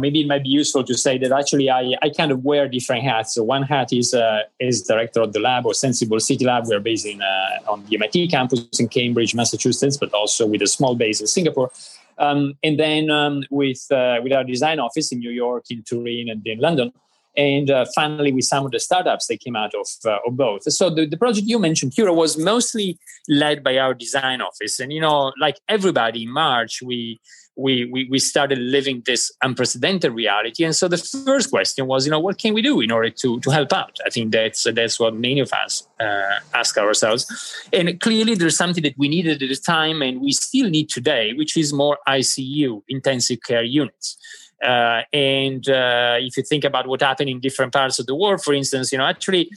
maybe 0.00 0.20
it 0.20 0.26
might 0.26 0.42
be 0.42 0.50
useful 0.50 0.84
to 0.84 0.94
say 0.94 1.16
that 1.18 1.32
actually 1.32 1.70
I, 1.70 1.94
I 2.02 2.10
kind 2.10 2.30
of 2.30 2.44
wear 2.44 2.68
different 2.68 3.02
hats. 3.04 3.34
So 3.34 3.42
one 3.42 3.62
hat 3.62 3.92
is 3.92 4.14
uh, 4.14 4.42
is 4.60 4.82
director 4.82 5.20
of 5.20 5.32
the 5.32 5.40
lab 5.40 5.66
or 5.66 5.72
Senseable 5.72 6.20
City 6.20 6.44
Lab. 6.44 6.64
We're 6.66 6.80
based 6.80 7.06
in 7.06 7.22
uh, 7.22 7.72
on 7.72 7.84
the 7.86 7.96
MIT 7.96 8.28
campus 8.28 8.60
in 8.78 8.88
Cambridge, 8.88 9.34
Massachusetts, 9.34 9.96
but 9.96 10.12
also 10.12 10.46
with 10.46 10.62
a 10.62 10.66
small 10.66 10.94
base 10.94 11.20
in 11.20 11.26
Singapore. 11.26 11.70
Um, 12.18 12.54
and 12.62 12.78
then 12.78 13.10
um, 13.10 13.44
with 13.50 13.86
uh, 13.90 14.18
with 14.22 14.32
our 14.32 14.44
design 14.44 14.78
office 14.80 15.12
in 15.12 15.18
New 15.18 15.30
York, 15.30 15.64
in 15.70 15.82
Turin, 15.82 16.28
and 16.30 16.46
in 16.46 16.58
London. 16.58 16.92
And 17.36 17.70
uh, 17.70 17.84
finally, 17.94 18.32
with 18.32 18.44
some 18.44 18.64
of 18.64 18.72
the 18.72 18.80
startups 18.80 19.26
that 19.26 19.40
came 19.40 19.56
out 19.56 19.74
of, 19.74 19.86
uh, 20.04 20.18
of 20.26 20.36
both. 20.36 20.62
So 20.72 20.90
the, 20.90 21.06
the 21.06 21.16
project 21.16 21.46
you 21.46 21.58
mentioned, 21.58 21.94
Cura, 21.94 22.12
was 22.12 22.38
mostly 22.38 22.98
led 23.28 23.62
by 23.62 23.78
our 23.78 23.94
design 23.94 24.40
office. 24.40 24.80
And, 24.80 24.92
you 24.92 25.00
know, 25.00 25.32
like 25.38 25.58
everybody 25.68 26.22
in 26.22 26.32
March, 26.32 26.82
we 26.82 27.20
we, 27.56 27.86
we, 27.86 28.06
we 28.10 28.18
started 28.18 28.58
living 28.58 29.02
this 29.06 29.32
unprecedented 29.42 30.12
reality. 30.12 30.62
And 30.62 30.76
so 30.76 30.88
the 30.88 30.98
first 30.98 31.50
question 31.50 31.86
was, 31.86 32.04
you 32.04 32.10
know, 32.10 32.20
what 32.20 32.38
can 32.38 32.52
we 32.52 32.60
do 32.60 32.80
in 32.80 32.90
order 32.90 33.08
to, 33.08 33.40
to 33.40 33.50
help 33.50 33.72
out? 33.72 33.96
I 34.04 34.10
think 34.10 34.32
that's, 34.32 34.64
that's 34.74 35.00
what 35.00 35.14
many 35.14 35.40
of 35.40 35.50
us 35.52 35.88
uh, 35.98 36.38
ask 36.54 36.76
ourselves. 36.76 37.26
And 37.72 37.98
clearly 38.00 38.34
there's 38.34 38.56
something 38.56 38.82
that 38.82 38.94
we 38.98 39.08
needed 39.08 39.42
at 39.42 39.48
the 39.48 39.56
time 39.56 40.02
and 40.02 40.20
we 40.20 40.32
still 40.32 40.68
need 40.68 40.90
today, 40.90 41.32
which 41.32 41.56
is 41.56 41.72
more 41.72 41.98
ICU, 42.06 42.82
intensive 42.88 43.38
care 43.42 43.64
units. 43.64 44.18
Uh, 44.62 45.02
and 45.12 45.68
uh, 45.68 46.16
if 46.18 46.36
you 46.36 46.42
think 46.42 46.64
about 46.64 46.86
what 46.86 47.00
happened 47.02 47.28
in 47.28 47.40
different 47.40 47.72
parts 47.72 47.98
of 47.98 48.06
the 48.06 48.14
world, 48.14 48.42
for 48.42 48.54
instance, 48.54 48.90
you 48.90 48.98
know, 48.98 49.06
actually 49.06 49.50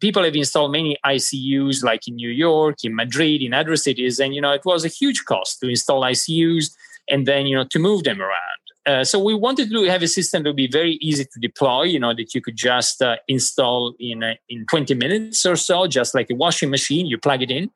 people 0.00 0.22
have 0.24 0.34
installed 0.34 0.72
many 0.72 0.96
ICUs 1.06 1.82
like 1.82 2.06
in 2.06 2.16
New 2.16 2.30
York, 2.30 2.76
in 2.84 2.94
Madrid, 2.94 3.40
in 3.40 3.54
other 3.54 3.76
cities. 3.76 4.18
And, 4.18 4.34
you 4.34 4.40
know, 4.40 4.52
it 4.52 4.62
was 4.64 4.84
a 4.84 4.88
huge 4.88 5.24
cost 5.24 5.60
to 5.60 5.68
install 5.68 6.02
ICUs 6.02 6.70
and 7.08 7.26
then 7.26 7.46
you 7.46 7.56
know 7.56 7.64
to 7.70 7.78
move 7.78 8.04
them 8.04 8.20
around. 8.20 8.60
Uh, 8.84 9.04
so 9.04 9.22
we 9.22 9.32
wanted 9.32 9.70
to 9.70 9.84
have 9.84 10.02
a 10.02 10.08
system 10.08 10.42
that 10.42 10.48
would 10.50 10.56
be 10.56 10.66
very 10.66 10.98
easy 11.00 11.24
to 11.24 11.40
deploy. 11.40 11.82
You 11.84 12.00
know 12.00 12.14
that 12.14 12.34
you 12.34 12.40
could 12.40 12.56
just 12.56 13.00
uh, 13.02 13.16
install 13.28 13.94
in 13.98 14.22
uh, 14.22 14.34
in 14.48 14.66
20 14.66 14.94
minutes 14.94 15.46
or 15.46 15.56
so, 15.56 15.86
just 15.86 16.14
like 16.14 16.30
a 16.30 16.34
washing 16.34 16.70
machine. 16.70 17.06
You 17.06 17.18
plug 17.18 17.42
it 17.42 17.50
in, 17.50 17.70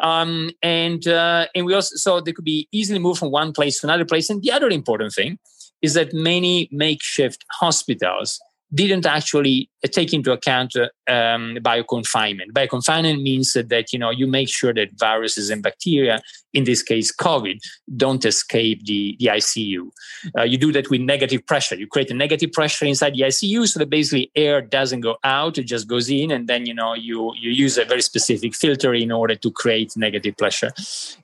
um, 0.00 0.50
and 0.62 1.06
uh, 1.06 1.46
and 1.54 1.66
we 1.66 1.74
also 1.74 1.96
so 1.96 2.20
they 2.20 2.32
could 2.32 2.44
be 2.44 2.68
easily 2.72 2.98
moved 2.98 3.20
from 3.20 3.30
one 3.30 3.52
place 3.52 3.80
to 3.80 3.86
another 3.86 4.04
place. 4.04 4.30
And 4.30 4.42
the 4.42 4.52
other 4.52 4.68
important 4.68 5.12
thing 5.12 5.38
is 5.82 5.94
that 5.94 6.12
many 6.12 6.68
makeshift 6.70 7.44
hospitals 7.60 8.40
didn't 8.72 9.06
actually 9.06 9.68
take 9.86 10.12
into 10.12 10.32
account 10.32 10.76
um, 10.76 11.56
bioconfinement. 11.60 12.52
Bioconfinement 12.52 13.22
means 13.22 13.52
that 13.54 13.92
you 13.92 13.98
know 13.98 14.10
you 14.10 14.26
make 14.26 14.48
sure 14.48 14.72
that 14.72 14.90
viruses 14.98 15.50
and 15.50 15.62
bacteria, 15.62 16.20
in 16.52 16.64
this 16.64 16.82
case 16.82 17.14
COVID, 17.14 17.58
don't 17.96 18.24
escape 18.24 18.84
the, 18.84 19.16
the 19.18 19.26
ICU. 19.26 19.90
Uh, 20.38 20.42
you 20.42 20.56
do 20.56 20.72
that 20.72 20.88
with 20.90 21.00
negative 21.00 21.44
pressure. 21.46 21.74
You 21.74 21.86
create 21.86 22.10
a 22.10 22.14
negative 22.14 22.52
pressure 22.52 22.84
inside 22.84 23.14
the 23.14 23.22
ICU 23.22 23.66
so 23.66 23.78
that 23.80 23.90
basically 23.90 24.30
air 24.36 24.60
doesn't 24.60 25.00
go 25.00 25.16
out, 25.24 25.58
it 25.58 25.64
just 25.64 25.88
goes 25.88 26.08
in, 26.08 26.30
and 26.30 26.48
then 26.48 26.66
you 26.66 26.74
know 26.74 26.94
you 26.94 27.32
you 27.36 27.50
use 27.50 27.76
a 27.76 27.84
very 27.84 28.02
specific 28.02 28.54
filter 28.54 28.94
in 28.94 29.10
order 29.10 29.34
to 29.34 29.50
create 29.50 29.96
negative 29.96 30.36
pressure. 30.36 30.70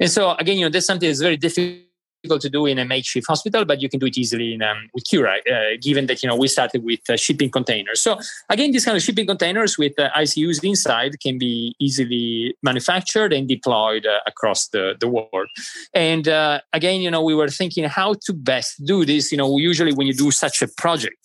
And 0.00 0.10
so 0.10 0.32
again, 0.32 0.58
you 0.58 0.64
know 0.64 0.70
that's 0.70 0.86
something 0.86 1.08
that's 1.08 1.20
very 1.20 1.36
difficult 1.36 1.85
difficult 2.26 2.42
to 2.42 2.50
do 2.50 2.66
in 2.66 2.78
a 2.78 2.84
makeshift 2.84 3.26
hospital, 3.28 3.64
but 3.64 3.80
you 3.80 3.88
can 3.88 4.00
do 4.00 4.06
it 4.06 4.18
easily 4.18 4.54
in, 4.54 4.62
um, 4.62 4.88
with 4.94 5.04
Cura, 5.04 5.36
uh, 5.50 5.76
given 5.80 6.06
that 6.06 6.22
you 6.22 6.28
know 6.28 6.36
we 6.36 6.48
started 6.48 6.82
with 6.82 7.00
uh, 7.08 7.16
shipping 7.16 7.50
containers. 7.50 8.00
So 8.00 8.18
again, 8.48 8.72
these 8.72 8.84
kind 8.84 8.96
of 8.96 9.02
shipping 9.02 9.26
containers 9.26 9.78
with 9.78 9.98
uh, 9.98 10.10
ICUs 10.16 10.64
inside 10.64 11.20
can 11.20 11.38
be 11.38 11.74
easily 11.78 12.56
manufactured 12.62 13.32
and 13.32 13.48
deployed 13.48 14.06
uh, 14.06 14.20
across 14.26 14.68
the, 14.68 14.96
the 14.98 15.08
world. 15.08 15.48
And 15.94 16.26
uh, 16.28 16.60
again, 16.72 17.00
you 17.00 17.10
know, 17.10 17.22
we 17.22 17.34
were 17.34 17.48
thinking 17.48 17.84
how 17.84 18.14
to 18.26 18.32
best 18.32 18.84
do 18.84 19.04
this. 19.04 19.30
You 19.30 19.38
know, 19.38 19.56
usually 19.58 19.92
when 19.92 20.06
you 20.06 20.14
do 20.14 20.30
such 20.30 20.62
a 20.62 20.68
project, 20.68 21.16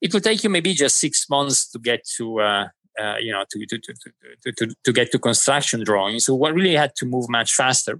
it 0.00 0.12
will 0.12 0.20
take 0.20 0.42
you 0.42 0.50
maybe 0.50 0.74
just 0.74 0.98
six 0.98 1.28
months 1.30 1.70
to 1.70 1.78
get 1.78 2.00
to 2.16 2.40
uh, 2.40 2.68
uh, 3.00 3.16
you 3.18 3.32
know, 3.32 3.44
to, 3.50 3.64
to, 3.66 3.78
to, 3.78 4.52
to, 4.52 4.74
to, 4.84 4.92
get 4.92 5.10
to 5.12 5.18
construction 5.18 5.82
drawings. 5.84 6.26
So 6.26 6.34
what 6.34 6.52
really 6.52 6.74
had 6.74 6.94
to 6.96 7.06
move 7.06 7.30
much 7.30 7.54
faster. 7.54 7.98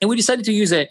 And 0.00 0.08
we 0.10 0.16
decided 0.16 0.44
to 0.46 0.52
use 0.52 0.72
a, 0.72 0.88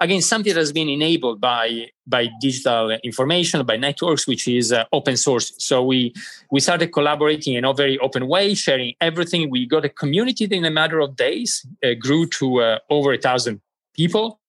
again 0.00 0.22
something 0.22 0.52
that 0.52 0.58
has 0.58 0.72
been 0.72 0.88
enabled 0.88 1.40
by 1.40 1.90
by 2.06 2.28
digital 2.40 2.90
information 3.04 3.64
by 3.64 3.76
networks 3.76 4.26
which 4.26 4.48
is 4.48 4.72
uh, 4.72 4.84
open 4.92 5.16
source. 5.16 5.52
So 5.58 5.84
we 5.84 6.12
we 6.50 6.60
started 6.60 6.88
collaborating 6.88 7.54
in 7.54 7.64
a 7.64 7.72
very 7.72 7.98
open 7.98 8.26
way 8.26 8.54
sharing 8.54 8.94
everything. 9.00 9.50
We 9.50 9.66
got 9.66 9.84
a 9.84 9.88
community 9.88 10.46
that 10.46 10.54
in 10.54 10.64
a 10.64 10.70
matter 10.70 11.00
of 11.00 11.16
days 11.16 11.64
uh, 11.84 11.94
grew 11.98 12.26
to 12.38 12.60
uh, 12.60 12.78
over 12.88 13.12
a 13.12 13.18
thousand 13.18 13.60
people 13.94 14.40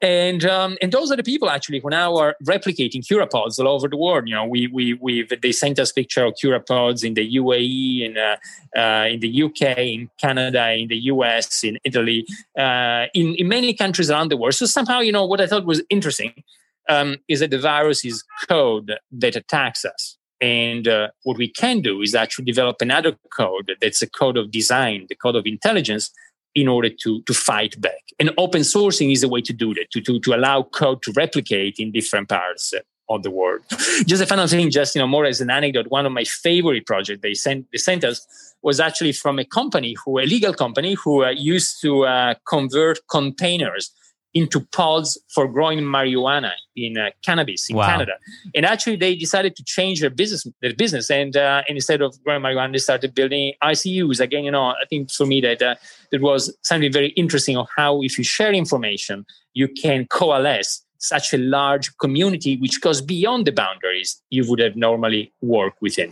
and 0.00 0.44
um, 0.44 0.78
and 0.80 0.92
those 0.92 1.10
are 1.10 1.16
the 1.16 1.24
people 1.24 1.50
actually 1.50 1.80
who 1.80 1.90
now 1.90 2.16
are 2.16 2.36
replicating 2.44 3.04
curapods 3.04 3.58
all 3.58 3.68
over 3.68 3.88
the 3.88 3.96
world. 3.96 4.28
You 4.28 4.34
know, 4.34 4.44
we 4.44 4.68
we 4.68 4.94
we 4.94 5.26
they 5.42 5.50
sent 5.50 5.78
us 5.78 5.90
picture 5.90 6.24
of 6.24 6.34
curapods 6.42 7.04
in 7.04 7.14
the 7.14 7.36
UAE, 7.36 8.02
in 8.06 8.16
uh, 8.16 8.36
uh, 8.78 9.06
in 9.08 9.20
the 9.20 9.42
UK, 9.42 9.78
in 9.78 10.10
Canada, 10.20 10.72
in 10.72 10.88
the 10.88 10.98
US, 11.12 11.64
in 11.64 11.78
Italy, 11.82 12.24
uh, 12.56 13.06
in 13.12 13.34
in 13.34 13.48
many 13.48 13.74
countries 13.74 14.10
around 14.10 14.30
the 14.30 14.36
world. 14.36 14.54
So 14.54 14.66
somehow, 14.66 15.00
you 15.00 15.10
know, 15.10 15.26
what 15.26 15.40
I 15.40 15.46
thought 15.46 15.66
was 15.66 15.82
interesting 15.90 16.44
um, 16.88 17.16
is 17.26 17.40
that 17.40 17.50
the 17.50 17.58
virus 17.58 18.04
is 18.04 18.22
code 18.48 18.92
that 19.10 19.34
attacks 19.34 19.84
us. 19.84 20.16
And 20.40 20.86
uh, 20.86 21.08
what 21.24 21.36
we 21.36 21.50
can 21.50 21.80
do 21.80 22.00
is 22.00 22.14
actually 22.14 22.44
develop 22.44 22.76
another 22.80 23.16
code 23.36 23.72
that's 23.80 24.02
a 24.02 24.08
code 24.08 24.36
of 24.36 24.52
design, 24.52 25.06
the 25.08 25.16
code 25.16 25.34
of 25.34 25.46
intelligence 25.46 26.12
in 26.60 26.68
order 26.68 26.90
to, 26.90 27.22
to 27.22 27.34
fight 27.34 27.80
back. 27.80 28.02
And 28.18 28.30
open 28.36 28.62
sourcing 28.62 29.12
is 29.12 29.22
a 29.22 29.28
way 29.28 29.40
to 29.42 29.52
do 29.52 29.74
that, 29.74 29.90
to, 29.92 30.00
to, 30.00 30.20
to 30.20 30.34
allow 30.34 30.62
code 30.62 31.02
to 31.02 31.12
replicate 31.12 31.76
in 31.78 31.92
different 31.92 32.28
parts 32.28 32.74
of 33.08 33.22
the 33.22 33.30
world. 33.30 33.62
Just 34.06 34.22
a 34.22 34.26
final 34.26 34.46
thing, 34.46 34.70
just 34.70 34.94
you 34.94 35.00
know, 35.00 35.06
more 35.06 35.24
as 35.24 35.40
an 35.40 35.50
anecdote, 35.50 35.86
one 35.88 36.04
of 36.04 36.12
my 36.12 36.24
favorite 36.24 36.86
projects 36.86 37.20
they 37.22 37.34
sent 37.34 37.66
they 37.72 37.78
sent 37.78 38.04
us 38.04 38.26
was 38.62 38.80
actually 38.80 39.12
from 39.12 39.38
a 39.38 39.44
company 39.44 39.96
who 40.04 40.18
a 40.18 40.26
legal 40.26 40.52
company 40.52 40.94
who 40.94 41.24
uh, 41.24 41.30
used 41.30 41.80
to 41.80 42.04
uh, 42.04 42.34
convert 42.46 42.98
containers 43.08 43.92
into 44.38 44.60
pods 44.60 45.18
for 45.34 45.48
growing 45.48 45.80
marijuana 45.80 46.52
in 46.76 46.96
uh, 46.96 47.10
cannabis 47.24 47.68
in 47.68 47.76
wow. 47.76 47.86
Canada. 47.86 48.12
And 48.54 48.64
actually, 48.64 48.96
they 48.96 49.16
decided 49.16 49.56
to 49.56 49.64
change 49.64 50.00
their 50.00 50.10
business. 50.10 50.46
Their 50.62 50.74
business, 50.74 51.10
and, 51.10 51.36
uh, 51.36 51.62
and 51.68 51.76
instead 51.76 52.00
of 52.00 52.22
growing 52.22 52.42
marijuana, 52.42 52.72
they 52.72 52.78
started 52.78 53.14
building 53.14 53.54
ICUs. 53.62 54.20
Again, 54.20 54.44
you 54.44 54.50
know, 54.50 54.66
I 54.66 54.84
think 54.88 55.10
for 55.10 55.26
me 55.26 55.40
that 55.40 55.60
uh, 55.60 55.74
that 56.12 56.20
was 56.20 56.56
something 56.62 56.92
very 56.92 57.08
interesting 57.10 57.56
of 57.56 57.68
how 57.76 58.02
if 58.02 58.16
you 58.16 58.24
share 58.24 58.52
information, 58.52 59.26
you 59.54 59.68
can 59.68 60.06
coalesce 60.06 60.84
such 60.98 61.32
a 61.32 61.38
large 61.38 61.96
community 61.98 62.56
which 62.56 62.80
goes 62.80 63.00
beyond 63.00 63.46
the 63.46 63.52
boundaries 63.52 64.20
you 64.30 64.48
would 64.48 64.58
have 64.58 64.76
normally 64.76 65.32
worked 65.40 65.80
within. 65.80 66.10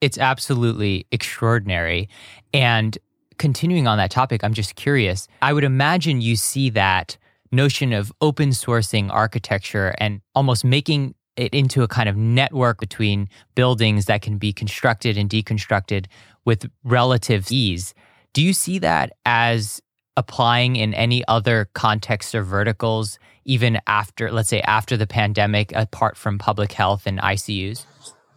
It's 0.00 0.18
absolutely 0.18 1.06
extraordinary. 1.12 2.08
And 2.52 2.98
continuing 3.38 3.86
on 3.86 3.98
that 3.98 4.10
topic, 4.10 4.44
I'm 4.44 4.54
just 4.54 4.74
curious. 4.74 5.28
I 5.40 5.52
would 5.52 5.64
imagine 5.64 6.20
you 6.20 6.36
see 6.36 6.70
that 6.70 7.16
notion 7.52 7.92
of 7.92 8.12
open 8.20 8.50
sourcing 8.50 9.10
architecture 9.10 9.94
and 9.98 10.20
almost 10.34 10.64
making 10.64 11.14
it 11.36 11.52
into 11.54 11.82
a 11.82 11.88
kind 11.88 12.08
of 12.08 12.16
network 12.16 12.78
between 12.78 13.28
buildings 13.54 14.06
that 14.06 14.22
can 14.22 14.38
be 14.38 14.52
constructed 14.52 15.16
and 15.16 15.28
deconstructed 15.28 16.06
with 16.44 16.70
relative 16.84 17.50
ease. 17.50 17.94
Do 18.32 18.42
you 18.42 18.52
see 18.52 18.78
that 18.80 19.12
as 19.24 19.80
applying 20.16 20.76
in 20.76 20.94
any 20.94 21.24
other 21.26 21.68
contexts 21.74 22.34
or 22.34 22.42
verticals, 22.42 23.18
even 23.44 23.80
after, 23.86 24.30
let's 24.30 24.48
say, 24.48 24.60
after 24.62 24.96
the 24.96 25.06
pandemic, 25.06 25.72
apart 25.72 26.16
from 26.16 26.38
public 26.38 26.72
health 26.72 27.02
and 27.06 27.18
ICUs? 27.18 27.84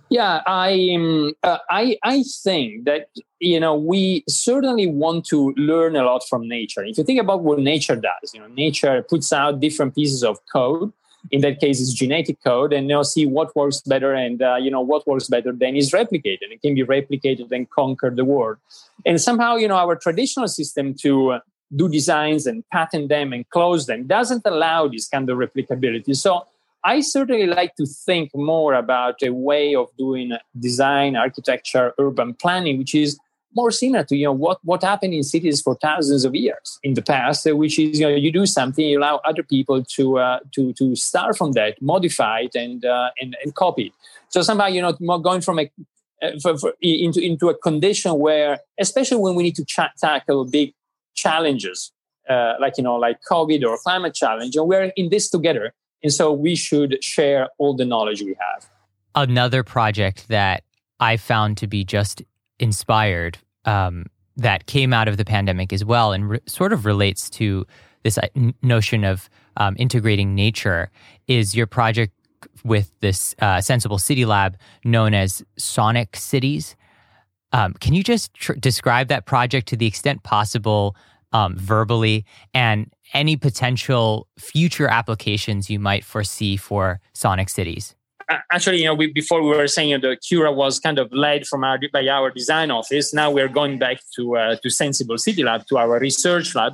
Yeah, 0.09 0.41
I 0.45 0.93
um, 0.95 1.33
uh, 1.43 1.57
I 1.69 1.97
I 2.01 2.23
think 2.23 2.85
that 2.85 3.09
you 3.39 3.59
know 3.59 3.75
we 3.75 4.23
certainly 4.27 4.87
want 4.87 5.25
to 5.25 5.53
learn 5.57 5.95
a 5.95 6.03
lot 6.03 6.27
from 6.27 6.47
nature. 6.47 6.83
If 6.83 6.97
you 6.97 7.03
think 7.03 7.19
about 7.19 7.43
what 7.43 7.59
nature 7.59 7.95
does, 7.95 8.33
you 8.33 8.39
know, 8.39 8.47
nature 8.47 9.01
puts 9.03 9.31
out 9.31 9.59
different 9.59 9.95
pieces 9.95 10.23
of 10.23 10.39
code. 10.51 10.91
In 11.29 11.41
that 11.41 11.59
case, 11.59 11.81
it's 11.81 11.91
genetic 11.93 12.41
code, 12.41 12.71
and 12.71 12.87
know, 12.87 13.03
see 13.03 13.25
what 13.25 13.53
works 13.55 13.81
better, 13.81 14.13
and 14.13 14.41
uh, 14.41 14.55
you 14.55 14.71
know 14.71 14.81
what 14.81 15.05
works 15.05 15.27
better 15.27 15.51
then 15.51 15.75
is 15.75 15.91
replicated. 15.91 16.51
It 16.51 16.61
can 16.61 16.75
be 16.75 16.83
replicated 16.83 17.51
and 17.51 17.69
conquer 17.69 18.09
the 18.09 18.23
world. 18.23 18.57
And 19.05 19.19
somehow, 19.19 19.55
you 19.55 19.67
know, 19.67 19.75
our 19.75 19.95
traditional 19.95 20.47
system 20.47 20.93
to 21.01 21.31
uh, 21.31 21.39
do 21.75 21.89
designs 21.89 22.47
and 22.47 22.63
patent 22.69 23.09
them 23.09 23.33
and 23.33 23.49
close 23.49 23.87
them 23.87 24.07
doesn't 24.07 24.43
allow 24.45 24.87
this 24.87 25.07
kind 25.07 25.29
of 25.29 25.37
replicability. 25.37 26.15
So 26.15 26.45
I 26.83 27.01
certainly 27.01 27.47
like 27.47 27.75
to 27.75 27.85
think 27.85 28.33
more 28.33 28.73
about 28.73 29.15
a 29.21 29.31
way 29.31 29.75
of 29.75 29.89
doing 29.97 30.31
design, 30.57 31.15
architecture, 31.15 31.93
urban 31.99 32.33
planning, 32.35 32.77
which 32.77 32.95
is 32.95 33.19
more 33.55 33.71
similar 33.71 34.03
to 34.03 34.15
you 34.15 34.25
know 34.25 34.33
what 34.33 34.59
what 34.63 34.83
happened 34.83 35.13
in 35.13 35.23
cities 35.23 35.61
for 35.61 35.75
thousands 35.75 36.25
of 36.25 36.35
years 36.35 36.79
in 36.83 36.93
the 36.93 37.01
past, 37.01 37.47
uh, 37.47 37.55
which 37.55 37.79
is 37.79 37.99
you 37.99 38.05
know 38.05 38.15
you 38.15 38.31
do 38.31 38.45
something, 38.45 38.85
you 38.85 38.99
allow 38.99 39.21
other 39.25 39.43
people 39.43 39.83
to 39.83 40.19
uh, 40.19 40.39
to 40.53 40.73
to 40.73 40.95
start 40.95 41.37
from 41.37 41.53
that, 41.53 41.81
modify 41.81 42.41
it, 42.41 42.55
and 42.55 42.85
uh, 42.85 43.09
and 43.21 43.35
and 43.43 43.55
copy 43.55 43.87
it. 43.87 43.93
So 44.29 44.41
somehow 44.41 44.67
you 44.67 44.81
know 44.81 44.93
going 45.19 45.41
from 45.41 45.59
a 45.59 45.71
uh, 46.21 46.31
for, 46.41 46.57
for, 46.57 46.73
into 46.81 47.19
into 47.19 47.49
a 47.49 47.57
condition 47.57 48.17
where, 48.19 48.59
especially 48.79 49.17
when 49.17 49.35
we 49.35 49.43
need 49.43 49.55
to 49.55 49.65
ch- 49.65 49.95
tackle 49.99 50.45
big 50.45 50.73
challenges 51.15 51.91
uh, 52.29 52.53
like 52.59 52.77
you 52.77 52.83
know 52.83 52.95
like 52.95 53.17
COVID 53.29 53.63
or 53.63 53.77
climate 53.77 54.13
challenge, 54.13 54.55
and 54.55 54.67
we're 54.67 54.91
in 54.95 55.09
this 55.09 55.29
together 55.29 55.73
And 56.03 56.13
so 56.13 56.31
we 56.31 56.55
should 56.55 57.03
share 57.03 57.49
all 57.57 57.75
the 57.75 57.85
knowledge 57.85 58.21
we 58.21 58.35
have. 58.39 58.69
Another 59.15 59.63
project 59.63 60.27
that 60.27 60.63
I 60.99 61.17
found 61.17 61.57
to 61.57 61.67
be 61.67 61.83
just 61.83 62.21
inspired 62.59 63.37
um, 63.65 64.05
that 64.35 64.65
came 64.67 64.93
out 64.93 65.07
of 65.07 65.17
the 65.17 65.25
pandemic 65.25 65.73
as 65.73 65.83
well 65.83 66.13
and 66.13 66.29
re- 66.29 66.39
sort 66.45 66.73
of 66.73 66.85
relates 66.85 67.29
to 67.29 67.65
this 68.03 68.17
uh, 68.17 68.27
notion 68.61 69.03
of 69.03 69.29
um, 69.57 69.75
integrating 69.79 70.35
nature 70.35 70.89
is 71.27 71.55
your 71.55 71.67
project 71.67 72.13
with 72.63 72.91
this 72.99 73.35
uh, 73.39 73.57
Senseable 73.57 73.99
City 73.99 74.25
Lab 74.25 74.57
known 74.83 75.13
as 75.13 75.43
Sonic 75.57 76.15
Cities. 76.15 76.75
Um, 77.51 77.73
can 77.73 77.93
you 77.93 78.03
just 78.03 78.33
tr- 78.33 78.53
describe 78.53 79.07
that 79.07 79.25
project 79.25 79.67
to 79.69 79.77
the 79.77 79.87
extent 79.87 80.23
possible 80.23 80.95
um, 81.33 81.57
verbally 81.57 82.25
and 82.53 82.91
any 83.13 83.35
potential 83.35 84.27
future 84.37 84.87
applications 84.87 85.69
you 85.69 85.79
might 85.79 86.05
foresee 86.05 86.57
for 86.57 86.99
Sonic 87.13 87.49
Cities? 87.49 87.96
Actually, 88.29 88.79
you 88.79 88.85
know, 88.85 88.93
we, 88.93 89.07
before 89.07 89.41
we 89.41 89.55
were 89.55 89.67
saying 89.67 90.01
the 90.01 90.17
Cura 90.17 90.51
was 90.51 90.79
kind 90.79 90.99
of 90.99 91.11
led 91.13 91.47
from 91.47 91.63
our 91.63 91.79
by 91.93 92.07
our 92.07 92.29
design 92.29 92.71
office. 92.71 93.13
Now 93.13 93.31
we're 93.31 93.47
going 93.47 93.79
back 93.79 93.99
to 94.15 94.35
uh, 94.35 94.55
to 94.57 94.67
Senseable 94.67 95.17
City 95.17 95.43
Lab, 95.43 95.65
to 95.67 95.77
our 95.77 95.97
research 95.99 96.53
lab, 96.53 96.73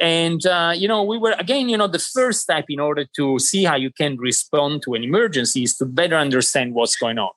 and 0.00 0.44
uh, 0.46 0.72
you 0.74 0.88
know, 0.88 1.02
we 1.02 1.18
were 1.18 1.34
again, 1.38 1.68
you 1.68 1.76
know, 1.76 1.88
the 1.88 1.98
first 1.98 2.40
step 2.40 2.66
in 2.68 2.80
order 2.80 3.04
to 3.16 3.38
see 3.38 3.64
how 3.64 3.76
you 3.76 3.90
can 3.90 4.16
respond 4.18 4.82
to 4.82 4.94
an 4.94 5.02
emergency 5.02 5.64
is 5.64 5.76
to 5.78 5.86
better 5.86 6.16
understand 6.16 6.74
what's 6.74 6.96
going 6.96 7.18
on. 7.18 7.30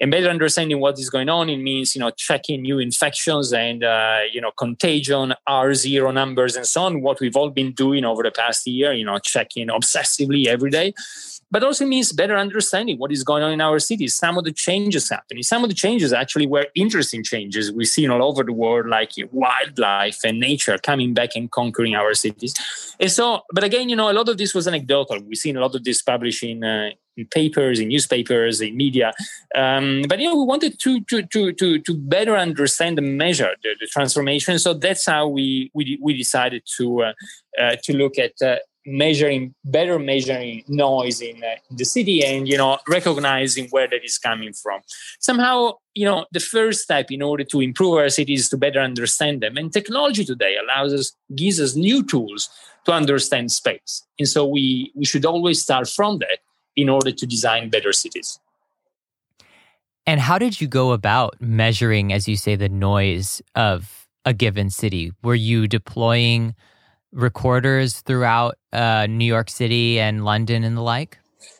And 0.00 0.10
better 0.10 0.30
understanding 0.30 0.80
what 0.80 0.98
is 0.98 1.10
going 1.10 1.28
on 1.28 1.50
it 1.50 1.58
means 1.58 1.94
you 1.94 2.00
know 2.00 2.10
checking 2.10 2.62
new 2.62 2.78
infections 2.78 3.52
and 3.52 3.84
uh, 3.84 4.20
you 4.32 4.40
know 4.40 4.50
contagion 4.56 5.34
r 5.46 5.74
zero 5.74 6.10
numbers 6.10 6.56
and 6.56 6.66
so 6.66 6.84
on 6.84 7.02
what 7.02 7.20
we've 7.20 7.36
all 7.36 7.50
been 7.50 7.72
doing 7.72 8.04
over 8.04 8.22
the 8.22 8.30
past 8.30 8.66
year 8.66 8.94
you 8.94 9.04
know 9.04 9.18
checking 9.18 9.68
obsessively 9.68 10.46
every 10.46 10.70
day 10.70 10.94
but 11.50 11.62
also 11.62 11.84
means 11.84 12.12
better 12.12 12.36
understanding 12.36 12.96
what 12.98 13.12
is 13.12 13.24
going 13.24 13.42
on 13.42 13.52
in 13.52 13.60
our 13.60 13.78
cities 13.78 14.14
some 14.16 14.38
of 14.38 14.44
the 14.44 14.52
changes 14.52 15.08
happening 15.08 15.42
some 15.42 15.62
of 15.64 15.70
the 15.70 15.74
changes 15.74 16.12
actually 16.12 16.46
were 16.46 16.66
interesting 16.74 17.22
changes 17.22 17.72
we've 17.72 17.88
seen 17.88 18.10
all 18.10 18.22
over 18.22 18.42
the 18.42 18.52
world 18.52 18.86
like 18.86 19.12
wildlife 19.32 20.20
and 20.24 20.40
nature 20.40 20.78
coming 20.78 21.14
back 21.14 21.30
and 21.34 21.50
conquering 21.50 21.94
our 21.94 22.14
cities 22.14 22.54
and 22.98 23.10
so 23.10 23.40
but 23.52 23.64
again 23.64 23.88
you 23.88 23.96
know 23.96 24.10
a 24.10 24.14
lot 24.14 24.28
of 24.28 24.36
this 24.38 24.54
was 24.54 24.66
anecdotal 24.66 25.20
we've 25.20 25.38
seen 25.38 25.56
a 25.56 25.60
lot 25.60 25.74
of 25.74 25.84
this 25.84 26.02
published 26.02 26.42
in 26.42 26.64
uh, 26.64 26.90
in 27.20 27.26
papers, 27.26 27.78
in 27.78 27.88
newspapers, 27.88 28.60
in 28.60 28.76
media. 28.76 29.12
Um, 29.54 30.02
but 30.08 30.18
you 30.20 30.28
know, 30.28 30.36
we 30.36 30.44
wanted 30.44 30.78
to 30.80 31.00
to 31.02 31.22
to 31.22 31.52
to, 31.52 31.78
to 31.78 31.94
better 31.94 32.36
understand 32.36 32.98
and 32.98 33.16
measure 33.16 33.50
the, 33.62 33.76
the, 33.78 33.86
transformation. 33.86 34.58
So 34.58 34.74
that's 34.74 35.06
how 35.06 35.28
we 35.28 35.70
we, 35.74 35.98
we 36.00 36.16
decided 36.16 36.62
to 36.78 37.02
uh, 37.02 37.12
uh, 37.60 37.76
to 37.84 37.96
look 37.96 38.18
at. 38.18 38.32
Measuring 38.90 39.54
better 39.64 39.98
measuring 39.98 40.64
noise 40.68 41.20
in, 41.20 41.42
uh, 41.44 41.56
in 41.70 41.76
the 41.76 41.84
city 41.84 42.24
and 42.24 42.48
you 42.48 42.56
know 42.56 42.78
recognizing 42.88 43.68
where 43.68 43.86
that 43.86 44.04
is 44.04 44.18
coming 44.18 44.52
from 44.52 44.80
somehow 45.20 45.72
you 45.94 46.04
know 46.04 46.26
the 46.32 46.40
first 46.40 46.80
step 46.80 47.06
in 47.10 47.22
order 47.22 47.44
to 47.44 47.60
improve 47.60 47.94
our 47.94 48.08
cities 48.08 48.40
is 48.40 48.48
to 48.48 48.56
better 48.56 48.80
understand 48.80 49.42
them 49.42 49.56
and 49.56 49.72
technology 49.72 50.24
today 50.24 50.56
allows 50.56 50.92
us 50.92 51.12
gives 51.36 51.60
us 51.60 51.76
new 51.76 52.04
tools 52.04 52.48
to 52.84 52.92
understand 52.92 53.52
space 53.52 54.04
and 54.18 54.28
so 54.28 54.44
we 54.44 54.90
we 54.96 55.04
should 55.04 55.24
always 55.24 55.62
start 55.62 55.88
from 55.88 56.18
that 56.18 56.38
in 56.76 56.88
order 56.88 57.12
to 57.12 57.26
design 57.26 57.68
better 57.68 57.92
cities. 57.92 58.38
And 60.06 60.20
how 60.20 60.38
did 60.38 60.60
you 60.60 60.66
go 60.66 60.92
about 60.92 61.36
measuring, 61.40 62.12
as 62.12 62.26
you 62.26 62.36
say, 62.36 62.56
the 62.56 62.68
noise 62.68 63.42
of 63.54 64.08
a 64.24 64.32
given 64.32 64.70
city? 64.70 65.12
Were 65.22 65.34
you 65.34 65.68
deploying 65.68 66.54
recorders 67.12 68.00
throughout 68.00 68.56
uh, 68.72 69.06
New 69.08 69.24
York 69.24 69.50
City 69.50 70.00
and 70.00 70.24
London 70.24 70.64
and 70.64 70.76
the 70.76 70.82
like? 70.82 71.18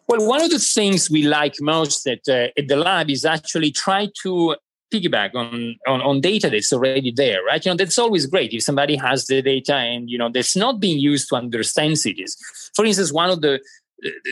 Well, 0.08 0.26
one 0.26 0.42
of 0.42 0.50
the 0.50 0.58
things 0.58 1.10
we 1.10 1.22
like 1.22 1.54
most 1.60 2.06
at, 2.06 2.28
uh, 2.28 2.48
at 2.58 2.68
the 2.68 2.76
lab 2.76 3.10
is 3.10 3.24
actually 3.24 3.70
try 3.70 4.08
to 4.22 4.56
piggyback 4.92 5.34
on, 5.34 5.76
on, 5.86 6.00
on 6.02 6.20
data 6.20 6.50
that's 6.50 6.72
already 6.72 7.12
there, 7.14 7.44
right? 7.44 7.64
You 7.64 7.70
know, 7.70 7.76
that's 7.76 7.98
always 7.98 8.26
great 8.26 8.52
if 8.52 8.62
somebody 8.62 8.96
has 8.96 9.26
the 9.26 9.40
data 9.40 9.76
and, 9.76 10.10
you 10.10 10.18
know, 10.18 10.28
that's 10.28 10.56
not 10.56 10.80
being 10.80 10.98
used 10.98 11.28
to 11.28 11.36
understand 11.36 11.98
cities. 11.98 12.36
For 12.74 12.84
instance, 12.84 13.12
one 13.12 13.30
of 13.30 13.40
the 13.40 13.60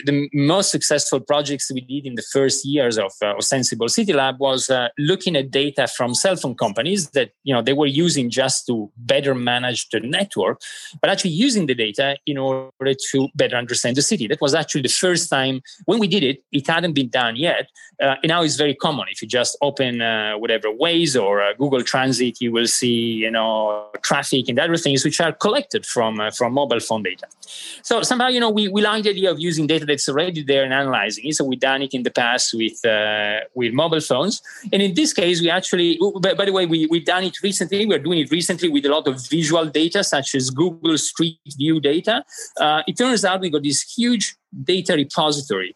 the 0.05 0.29
most 0.33 0.71
successful 0.71 1.19
projects 1.19 1.71
we 1.71 1.81
did 1.81 2.05
in 2.05 2.15
the 2.15 2.21
first 2.21 2.65
years 2.65 2.97
of, 2.97 3.11
uh, 3.21 3.35
of 3.35 3.39
Senseable 3.39 3.89
City 3.89 4.13
Lab 4.13 4.39
was 4.39 4.69
uh, 4.69 4.89
looking 4.97 5.35
at 5.35 5.51
data 5.51 5.87
from 5.87 6.15
cell 6.15 6.35
phone 6.35 6.55
companies 6.55 7.09
that 7.11 7.31
you 7.43 7.53
know 7.53 7.61
they 7.61 7.73
were 7.73 7.85
using 7.85 8.29
just 8.29 8.65
to 8.67 8.91
better 8.97 9.35
manage 9.35 9.89
the 9.89 9.99
network, 9.99 10.61
but 11.01 11.09
actually 11.09 11.31
using 11.31 11.65
the 11.67 11.75
data 11.75 12.17
in 12.25 12.37
order 12.37 12.93
to 13.11 13.27
better 13.35 13.55
understand 13.55 13.95
the 13.95 14.01
city. 14.01 14.27
That 14.27 14.41
was 14.41 14.53
actually 14.53 14.81
the 14.81 14.89
first 14.89 15.29
time 15.29 15.61
when 15.85 15.99
we 15.99 16.07
did 16.07 16.23
it. 16.23 16.43
It 16.51 16.67
hadn't 16.67 16.93
been 16.93 17.09
done 17.09 17.35
yet, 17.35 17.69
uh, 18.01 18.15
and 18.23 18.29
now 18.29 18.43
it's 18.43 18.55
very 18.55 18.75
common. 18.75 19.07
If 19.11 19.21
you 19.21 19.27
just 19.27 19.57
open 19.61 20.01
uh, 20.01 20.33
whatever 20.37 20.69
Waze 20.69 21.21
or 21.21 21.41
uh, 21.41 21.53
Google 21.53 21.83
Transit, 21.83 22.41
you 22.41 22.51
will 22.51 22.67
see 22.67 22.97
you 23.25 23.31
know 23.31 23.87
traffic 24.01 24.49
and 24.49 24.59
other 24.59 24.77
things 24.77 25.03
which 25.05 25.21
are 25.21 25.31
collected 25.31 25.85
from 25.85 26.19
uh, 26.19 26.31
from 26.31 26.53
mobile 26.53 26.79
phone 26.79 27.03
data. 27.03 27.27
So 27.83 28.01
somehow 28.01 28.27
you 28.27 28.39
know 28.39 28.49
we 28.49 28.67
we 28.67 28.81
like 28.81 29.03
the 29.03 29.11
idea 29.11 29.31
of 29.31 29.39
using 29.39 29.58
using 29.59 29.67
data 29.67 29.85
that's 29.85 30.07
already 30.07 30.43
there 30.43 30.63
and 30.63 30.73
analyzing 30.73 31.25
it. 31.27 31.35
So 31.35 31.43
we've 31.43 31.59
done 31.59 31.81
it 31.81 31.93
in 31.93 32.03
the 32.03 32.11
past 32.11 32.53
with 32.53 32.83
uh, 32.85 33.41
with 33.55 33.73
mobile 33.73 34.01
phones, 34.01 34.41
and 34.71 34.81
in 34.81 34.93
this 34.93 35.13
case, 35.13 35.41
we 35.41 35.49
actually, 35.49 35.99
by, 36.21 36.33
by 36.33 36.45
the 36.45 36.53
way, 36.53 36.65
we 36.65 36.87
we've 36.87 37.05
done 37.05 37.23
it 37.23 37.41
recently. 37.43 37.85
We're 37.85 37.99
doing 37.99 38.19
it 38.19 38.31
recently 38.31 38.69
with 38.69 38.85
a 38.85 38.89
lot 38.89 39.07
of 39.07 39.15
visual 39.29 39.65
data, 39.65 40.03
such 40.03 40.35
as 40.35 40.49
Google 40.49 40.97
Street 40.97 41.39
View 41.57 41.79
data. 41.79 42.23
Uh, 42.59 42.81
it 42.87 42.97
turns 42.97 43.25
out 43.25 43.41
we 43.41 43.49
got 43.49 43.63
this 43.63 43.81
huge 43.97 44.35
data 44.63 44.93
repository 44.93 45.75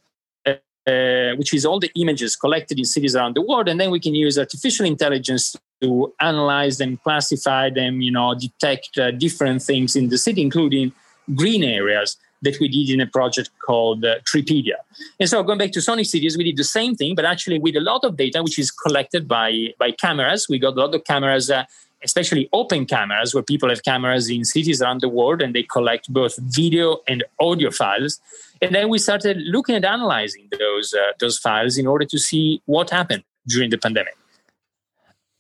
uh, 0.86 1.36
which 1.38 1.54
is 1.54 1.66
all 1.66 1.80
the 1.80 1.92
images 1.96 2.36
collected 2.36 2.78
in 2.78 2.86
cities 2.86 3.16
around 3.16 3.36
the 3.36 3.42
world, 3.42 3.70
and 3.70 3.80
then 3.80 3.90
we 3.90 4.00
can 4.00 4.14
use 4.14 4.38
artificial 4.38 4.86
intelligence 4.86 5.56
to 5.82 6.14
analyze 6.20 6.78
them, 6.78 6.98
classify 6.98 7.70
them, 7.70 8.02
you 8.02 8.12
know, 8.12 8.36
detect 8.36 8.98
uh, 8.98 9.12
different 9.12 9.62
things 9.62 9.96
in 9.96 10.10
the 10.10 10.18
city, 10.18 10.42
including 10.42 10.92
green 11.36 11.64
areas 11.64 12.18
that 12.44 12.60
we 12.60 12.68
did 12.68 12.94
in 12.94 13.02
a 13.02 13.08
project 13.08 13.50
called 13.66 14.06
uh, 14.06 14.20
Treepedia. 14.22 14.76
And 15.20 15.28
so 15.28 15.42
going 15.44 15.58
back 15.58 15.72
to 15.72 15.82
Sonic 15.82 16.06
Cities, 16.06 16.38
we 16.38 16.44
did 16.44 16.58
the 16.58 16.64
same 16.64 16.96
thing, 16.96 17.16
but 17.16 17.26
actually 17.26 17.60
with 17.60 17.76
a 17.76 17.82
lot 17.82 18.04
of 18.04 18.18
data, 18.18 18.44
which 18.44 18.60
is 18.60 18.70
collected 18.70 19.28
by, 19.28 19.74
by 19.80 19.92
cameras. 19.92 20.48
We 20.50 20.60
got 20.60 20.78
a 20.78 20.80
lot 20.80 20.94
of 20.94 21.04
cameras, 21.04 21.50
uh, 21.50 21.66
especially 22.04 22.50
open 22.54 22.86
cameras, 22.86 23.34
where 23.34 23.44
people 23.44 23.70
have 23.70 23.84
cameras 23.84 24.30
in 24.30 24.46
cities 24.46 24.82
around 24.82 25.02
the 25.02 25.10
world 25.10 25.42
and 25.42 25.56
they 25.56 25.64
collect 25.64 26.12
both 26.12 26.38
video 26.38 26.98
and 27.08 27.24
audio 27.40 27.72
files. 27.72 28.20
And 28.62 28.76
then 28.76 28.90
we 28.90 28.98
started 28.98 29.38
looking 29.38 29.76
at 29.76 29.86
analyzing 29.86 30.50
those, 30.60 30.94
uh, 30.94 31.14
those 31.20 31.38
files 31.38 31.78
in 31.78 31.88
order 31.88 32.06
to 32.06 32.20
see 32.20 32.62
what 32.66 32.90
happened 32.90 33.24
during 33.48 33.70
the 33.70 33.78
pandemic. 33.78 34.16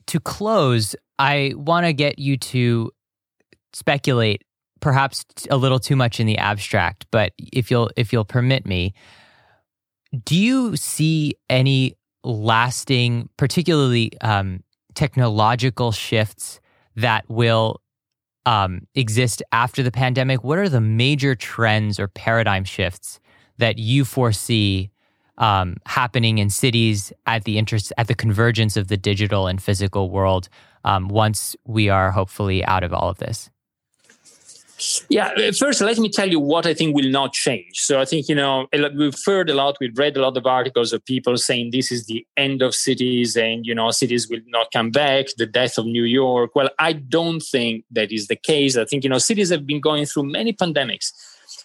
To 0.08 0.20
close, 0.20 0.96
I 1.20 1.54
want 1.56 1.86
to 1.86 1.94
get 1.94 2.20
you 2.20 2.38
to 2.38 2.92
speculate 3.72 4.44
perhaps 4.84 5.24
a 5.50 5.56
little 5.56 5.80
too 5.80 5.96
much 5.96 6.20
in 6.20 6.28
the 6.28 6.38
abstract, 6.38 7.08
but 7.10 7.32
if 7.38 7.72
you'll 7.72 7.90
if 7.96 8.12
you'll 8.12 8.26
permit 8.26 8.66
me, 8.66 8.94
do 10.26 10.36
you 10.36 10.76
see 10.76 11.36
any 11.50 11.96
lasting, 12.26 13.30
particularly 13.38 14.12
um, 14.20 14.62
technological 14.94 15.94
shifts 15.94 16.60
that 16.98 17.24
will 17.30 17.82
um, 18.46 18.82
exist 18.94 19.42
after 19.54 19.84
the 19.84 19.92
pandemic? 19.92 20.44
What 20.44 20.60
are 20.60 20.68
the 20.68 20.82
major 20.82 21.34
trends 21.34 21.98
or 21.98 22.10
paradigm 22.10 22.66
shifts 22.66 23.22
that 23.60 23.80
you 23.80 24.04
foresee 24.04 24.92
um, 25.38 25.78
happening 25.86 26.40
in 26.40 26.50
cities 26.50 27.14
at 27.26 27.46
the 27.46 27.58
interest 27.58 27.94
at 27.98 28.10
the 28.10 28.16
convergence 28.16 28.76
of 28.76 28.90
the 28.90 28.98
digital 28.98 29.48
and 29.48 29.64
physical 29.64 30.10
world 30.10 30.50
um, 30.84 31.08
once 31.08 31.56
we 31.66 31.88
are 31.88 32.12
hopefully 32.12 32.66
out 32.66 32.84
of 32.84 32.92
all 32.92 33.10
of 33.10 33.20
this? 33.20 33.50
Yeah, 35.10 35.32
uh, 35.38 35.52
first, 35.52 35.82
let 35.82 35.98
me 35.98 36.10
tell 36.10 36.30
you 36.30 36.40
what 36.40 36.66
I 36.66 36.74
think 36.74 36.96
will 36.96 37.10
not 37.10 37.34
change. 37.34 37.80
So 37.80 38.00
I 38.00 38.06
think, 38.06 38.28
you 38.28 38.36
know, 38.36 38.68
we've 38.74 39.16
heard 39.26 39.50
a 39.50 39.54
lot, 39.54 39.78
we've 39.80 39.98
read 39.98 40.18
a 40.18 40.22
lot 40.22 40.36
of 40.38 40.46
articles 40.46 40.94
of 40.94 41.06
people 41.06 41.38
saying 41.38 41.72
this 41.72 41.92
is 41.92 42.06
the 42.06 42.26
end 42.38 42.62
of 42.62 42.74
cities 42.74 43.36
and, 43.36 43.66
you 43.66 43.76
know, 43.76 43.92
cities 43.92 44.30
will 44.30 44.42
not 44.48 44.72
come 44.72 44.92
back, 44.92 45.28
the 45.38 45.46
death 45.46 45.78
of 45.78 45.86
New 45.86 46.04
York. 46.04 46.52
Well, 46.56 46.70
I 46.80 46.94
don't 46.94 47.40
think 47.40 47.86
that 47.92 48.12
is 48.12 48.28
the 48.28 48.36
case. 48.36 48.78
I 48.78 48.86
think, 48.86 49.04
you 49.04 49.10
know, 49.10 49.20
cities 49.20 49.50
have 49.50 49.66
been 49.66 49.82
going 49.82 50.06
through 50.06 50.32
many 50.32 50.54
pandemics. 50.54 51.12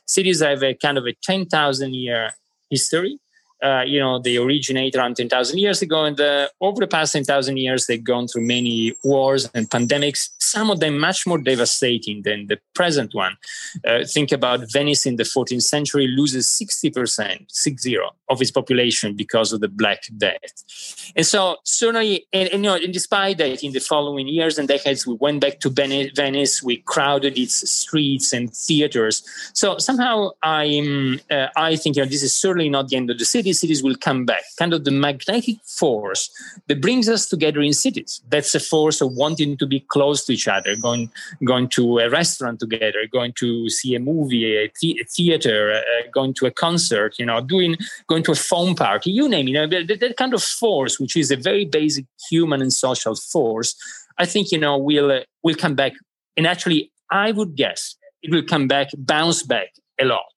Cities 0.07 0.40
have 0.40 0.62
a 0.62 0.74
kind 0.74 0.98
of 0.98 1.07
a 1.07 1.14
10,000 1.22 1.94
year 1.94 2.33
history. 2.70 3.18
Uh, 3.62 3.83
you 3.85 3.99
know, 3.99 4.18
they 4.18 4.37
originate 4.37 4.94
around 4.94 5.16
10,000 5.16 5.59
years 5.59 5.83
ago. 5.83 6.05
And 6.05 6.16
the, 6.16 6.51
over 6.61 6.81
the 6.81 6.87
past 6.87 7.12
10,000 7.12 7.57
years, 7.57 7.87
they've 7.87 8.03
gone 8.03 8.29
through 8.29 8.42
many 8.42 8.94
wars 9.03 9.51
and 9.55 9.68
pandemics, 9.68 10.31
some 10.38 10.71
of 10.71 10.81
them 10.81 10.99
much 10.99 11.27
more 11.27 11.38
devastating 11.38 12.23
than 12.23 12.47
the 12.47 12.59
present 12.75 13.14
one. 13.14 13.37
Uh, 13.85 14.05
think 14.05 14.31
about 14.31 14.71
Venice 14.71 15.07
in 15.07 15.16
the 15.16 15.25
14th 15.25 15.62
century 15.62 16.07
loses 16.07 16.47
60%, 16.49 17.47
six 17.49 17.83
zero, 17.83 18.11
of 18.29 18.40
its 18.40 18.51
population 18.51 19.14
because 19.14 19.53
of 19.53 19.61
the 19.61 19.68
Black 19.68 20.03
Death. 20.16 21.12
And 21.16 21.27
so, 21.27 21.57
certainly, 21.64 22.27
and, 22.33 22.49
and, 22.51 22.64
you 22.64 22.71
know, 22.71 22.77
and 22.77 22.92
despite 22.92 23.38
that, 23.38 23.64
in 23.64 23.73
the 23.73 23.81
following 23.81 24.29
years 24.29 24.59
and 24.59 24.68
decades, 24.68 25.07
we 25.07 25.14
went 25.14 25.40
back 25.40 25.59
to 25.61 25.71
Venice, 25.71 26.62
we 26.62 26.79
crowded 26.79 27.37
its 27.37 27.68
streets 27.68 28.33
and 28.33 28.55
theaters. 28.55 29.23
So 29.53 29.79
somehow, 29.79 30.31
I'm, 30.42 31.21
uh, 31.31 31.49
I 31.57 31.75
think 31.75 31.97
you 31.97 32.03
know, 32.03 32.09
this 32.09 32.23
is 32.23 32.33
certainly 32.33 32.68
not 32.68 32.88
the 32.88 32.97
end 32.97 33.11
of 33.11 33.18
the 33.18 33.25
city 33.25 33.47
these 33.48 33.61
cities 33.61 33.82
will 33.82 33.96
come 34.08 34.26
back. 34.26 34.42
Kind 34.58 34.74
of 34.74 34.84
the 34.84 34.90
magnetic 34.90 35.56
force 35.64 36.30
that 36.66 36.82
brings 36.82 37.08
us 37.08 37.26
together 37.26 37.61
in 37.61 37.72
cities. 37.72 38.20
That's 38.28 38.54
a 38.54 38.61
force 38.61 39.00
of 39.00 39.12
wanting 39.22 39.56
to 39.56 39.66
be 39.66 39.80
close 39.80 40.24
to 40.26 40.32
each 40.34 40.48
other, 40.56 40.76
going 40.76 41.11
going 41.44 41.68
to 41.78 41.98
a 41.98 42.11
restaurant 42.11 42.61
together, 42.61 43.00
going 43.18 43.32
to 43.42 43.48
see 43.70 43.94
a 43.94 44.00
movie, 44.00 44.44
a, 44.62 44.70
the- 44.80 45.00
a 45.02 45.04
theater, 45.16 45.58
uh, 45.72 46.11
going 46.12 46.34
to 46.34 46.46
a 46.46 46.50
concert. 46.50 47.18
You 47.18 47.26
know, 47.26 47.40
doing 47.40 47.76
going 48.06 48.22
to 48.24 48.32
a 48.32 48.42
phone 48.50 48.74
party. 48.74 49.11
You 49.11 49.28
name 49.28 49.46
it. 49.48 49.52
You 49.52 49.58
know, 49.58 49.68
that, 49.74 50.00
that 50.00 50.16
kind 50.16 50.34
of 50.34 50.42
force, 50.42 51.00
which 51.00 51.16
is 51.16 51.30
a 51.30 51.37
very 51.37 51.64
basic 51.64 52.04
human 52.30 52.61
and 52.61 52.72
social 52.72 53.14
force. 53.32 53.74
I 54.18 54.26
think 54.26 54.52
you 54.52 54.58
know 54.58 54.76
will 54.76 55.11
uh, 55.11 55.20
will 55.42 55.58
come 55.64 55.74
back. 55.74 55.94
And 56.37 56.46
actually, 56.46 56.92
I 57.11 57.32
would 57.32 57.52
guess 57.56 57.96
it 58.22 58.30
will 58.30 58.46
come 58.52 58.68
back, 58.68 58.88
bounce 58.96 59.42
back 59.42 59.68
a 60.00 60.04
lot. 60.04 60.32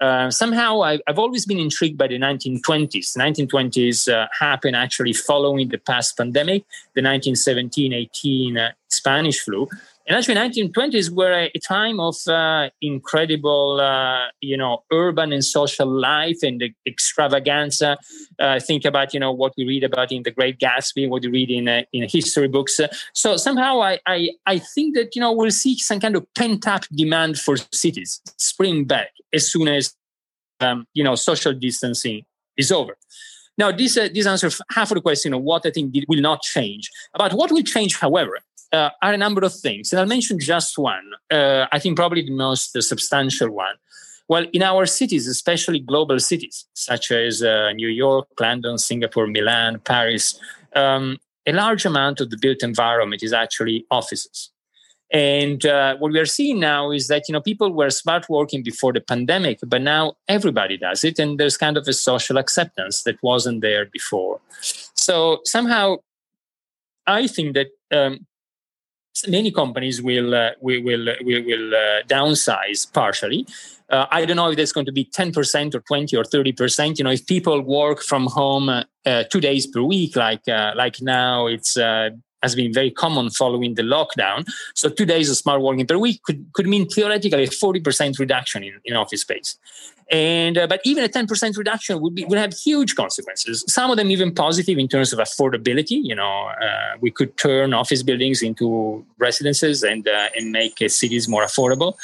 Uh, 0.00 0.30
somehow, 0.30 0.82
I, 0.82 0.98
have 1.06 1.18
always 1.18 1.46
been 1.46 1.58
intrigued 1.58 1.96
by 1.96 2.08
the 2.08 2.18
1920s. 2.18 3.16
1920s 3.16 4.12
uh, 4.12 4.26
happened 4.38 4.76
actually 4.76 5.12
following 5.12 5.68
the 5.68 5.78
past 5.78 6.16
pandemic, 6.16 6.64
the 6.94 7.00
1917-18 7.00 8.58
uh, 8.58 8.72
Spanish 8.88 9.40
flu, 9.40 9.68
and 10.06 10.16
actually 10.16 10.34
1920s 10.34 11.10
were 11.10 11.32
a, 11.32 11.50
time 11.66 11.98
of 11.98 12.16
uh, 12.28 12.68
incredible 12.82 13.80
uh, 13.80 14.26
you 14.40 14.56
know 14.56 14.84
urban 14.92 15.32
and 15.32 15.44
social 15.44 15.88
life 15.88 16.38
and 16.42 16.60
the 16.60 16.72
extravaganza. 16.86 17.96
Uh, 18.38 18.60
think 18.60 18.84
about 18.84 19.14
you 19.14 19.20
know 19.20 19.32
what 19.32 19.54
we 19.56 19.64
read 19.66 19.84
about 19.84 20.12
in 20.12 20.22
the 20.22 20.30
great 20.30 20.58
gatsby 20.58 21.08
what 21.08 21.22
you 21.22 21.30
read 21.30 21.50
in 21.50 21.68
uh, 21.68 21.82
in 21.92 22.08
history 22.08 22.48
books. 22.48 22.80
So 23.14 23.36
somehow 23.36 23.80
I, 23.80 23.98
I 24.06 24.30
i 24.46 24.58
think 24.58 24.94
that 24.96 25.14
you 25.14 25.20
know 25.20 25.32
we'll 25.32 25.50
see 25.50 25.78
some 25.78 26.00
kind 26.00 26.16
of 26.16 26.26
pent 26.34 26.66
up 26.68 26.84
demand 26.92 27.38
for 27.38 27.56
cities. 27.72 28.20
Spring 28.36 28.84
back 28.84 29.10
as 29.32 29.50
soon 29.50 29.68
as 29.68 29.94
um, 30.60 30.86
you 30.92 31.02
know 31.02 31.14
social 31.14 31.54
distancing 31.54 32.24
is 32.56 32.70
over. 32.70 32.96
Now, 33.56 33.70
this 33.70 33.96
uh, 33.96 34.08
this 34.12 34.26
answers 34.26 34.60
half 34.70 34.90
of 34.90 34.96
the 34.96 35.00
question 35.00 35.32
of 35.32 35.42
what 35.42 35.64
I 35.64 35.70
think 35.70 35.94
will 36.08 36.20
not 36.20 36.42
change. 36.42 36.90
About 37.14 37.32
what 37.32 37.52
will 37.52 37.62
change, 37.62 37.96
however, 37.96 38.38
uh, 38.74 38.90
are 39.02 39.12
a 39.12 39.16
number 39.16 39.42
of 39.44 39.54
things. 39.54 39.92
And 39.92 40.00
I'll 40.00 40.06
mention 40.06 40.38
just 40.38 40.76
one. 40.76 41.06
Uh, 41.30 41.66
I 41.70 41.78
think 41.78 41.96
probably 41.96 42.22
the 42.22 42.32
most 42.32 42.80
substantial 42.82 43.50
one. 43.50 43.76
Well, 44.26 44.46
in 44.52 44.62
our 44.62 44.86
cities, 44.86 45.26
especially 45.28 45.80
global 45.80 46.18
cities 46.18 46.66
such 46.74 47.10
as 47.10 47.42
uh, 47.42 47.72
New 47.72 47.88
York, 47.88 48.26
London, 48.40 48.78
Singapore, 48.78 49.26
Milan, 49.26 49.80
Paris, 49.80 50.40
um, 50.74 51.18
a 51.46 51.52
large 51.52 51.84
amount 51.84 52.20
of 52.20 52.30
the 52.30 52.38
built 52.40 52.62
environment 52.62 53.22
is 53.22 53.32
actually 53.32 53.86
offices. 53.90 54.50
And 55.12 55.64
uh, 55.66 55.96
what 55.98 56.10
we 56.10 56.18
are 56.18 56.26
seeing 56.26 56.58
now 56.58 56.90
is 56.90 57.06
that 57.08 57.28
you 57.28 57.34
know 57.34 57.40
people 57.40 57.72
were 57.72 57.90
smart 57.90 58.26
working 58.28 58.62
before 58.64 58.92
the 58.92 59.00
pandemic, 59.00 59.58
but 59.64 59.82
now 59.82 60.14
everybody 60.26 60.76
does 60.78 61.04
it, 61.04 61.18
and 61.18 61.38
there's 61.38 61.58
kind 61.58 61.76
of 61.76 61.86
a 61.86 61.92
social 61.92 62.38
acceptance 62.38 63.02
that 63.02 63.22
wasn't 63.22 63.60
there 63.60 63.84
before. 63.84 64.40
So 64.94 65.40
somehow, 65.44 65.98
I 67.06 67.28
think 67.28 67.54
that 67.54 67.68
um, 67.92 68.26
many 69.28 69.50
companies 69.50 70.02
will 70.02 70.34
uh, 70.34 70.50
will 70.60 70.82
will 70.82 71.06
will, 71.22 71.74
uh, 71.74 72.02
downsize 72.06 72.92
partially. 72.92 73.46
Uh, 73.90 74.06
I 74.10 74.24
don't 74.24 74.36
know 74.36 74.50
if 74.50 74.56
that's 74.56 74.72
going 74.72 74.86
to 74.86 74.92
be 74.92 75.04
10% 75.04 75.74
or 75.74 75.80
20 75.80 76.16
or 76.16 76.24
30%. 76.24 76.98
You 76.98 77.04
know, 77.04 77.10
if 77.10 77.26
people 77.26 77.60
work 77.60 78.02
from 78.02 78.26
home 78.26 78.70
uh, 78.70 79.24
two 79.30 79.40
days 79.40 79.66
per 79.66 79.82
week, 79.82 80.16
like 80.16 80.48
uh, 80.48 80.72
like 80.74 81.02
now, 81.02 81.46
it's 81.46 81.76
uh, 81.76 82.10
has 82.44 82.54
been 82.54 82.72
very 82.80 82.90
common 82.90 83.30
following 83.30 83.74
the 83.74 83.86
lockdown. 83.96 84.38
So 84.74 84.88
two 84.88 85.06
days 85.14 85.26
of 85.30 85.36
smart 85.36 85.60
working 85.62 85.86
per 85.86 85.98
week 86.06 86.22
could, 86.26 86.40
could 86.54 86.68
mean 86.74 86.84
theoretically 86.88 87.44
a 87.44 87.48
40% 87.48 88.18
reduction 88.18 88.62
in, 88.68 88.74
in 88.84 88.94
office 89.02 89.22
space. 89.22 89.58
And 90.10 90.58
uh, 90.58 90.66
but 90.66 90.80
even 90.84 91.02
a 91.02 91.08
10% 91.08 91.56
reduction 91.56 92.00
would 92.02 92.14
be 92.14 92.24
would 92.26 92.38
have 92.38 92.52
huge 92.52 92.94
consequences. 92.94 93.64
Some 93.68 93.90
of 93.90 93.96
them 93.96 94.10
even 94.10 94.34
positive 94.34 94.78
in 94.78 94.86
terms 94.86 95.14
of 95.14 95.18
affordability. 95.18 95.98
You 96.10 96.14
know, 96.14 96.50
uh, 96.66 96.96
we 97.00 97.10
could 97.10 97.36
turn 97.38 97.72
office 97.72 98.02
buildings 98.02 98.42
into 98.42 99.04
residences 99.18 99.82
and 99.82 100.06
uh, 100.06 100.28
and 100.36 100.52
make 100.52 100.82
uh, 100.82 100.88
cities 100.88 101.26
more 101.26 101.42
affordable. 101.42 101.94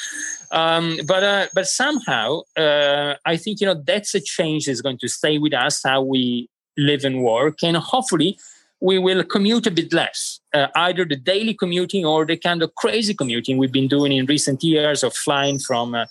Um, 0.51 0.99
but 1.05 1.23
uh, 1.23 1.47
but 1.53 1.67
somehow, 1.67 2.41
uh, 2.57 3.15
I 3.25 3.37
think 3.37 3.61
you 3.61 3.67
know 3.67 3.75
that's 3.75 4.15
a 4.15 4.19
change 4.19 4.65
that's 4.65 4.81
going 4.81 4.97
to 4.97 5.07
stay 5.07 5.37
with 5.37 5.53
us 5.53 5.81
how 5.83 6.01
we 6.01 6.49
live 6.77 7.05
and 7.05 7.23
work, 7.23 7.57
and 7.61 7.77
hopefully 7.77 8.37
we 8.81 8.97
will 8.97 9.23
commute 9.23 9.67
a 9.67 9.71
bit 9.71 9.93
less, 9.93 10.39
uh, 10.53 10.67
either 10.75 11.05
the 11.05 11.15
daily 11.15 11.53
commuting 11.53 12.03
or 12.03 12.25
the 12.25 12.35
kind 12.35 12.63
of 12.63 12.73
crazy 12.75 13.13
commuting 13.13 13.57
we've 13.57 13.71
been 13.71 13.87
doing 13.87 14.11
in 14.11 14.25
recent 14.25 14.63
years 14.63 15.03
of 15.03 15.13
flying 15.13 15.59
from 15.59 15.93
uh, 15.93 16.05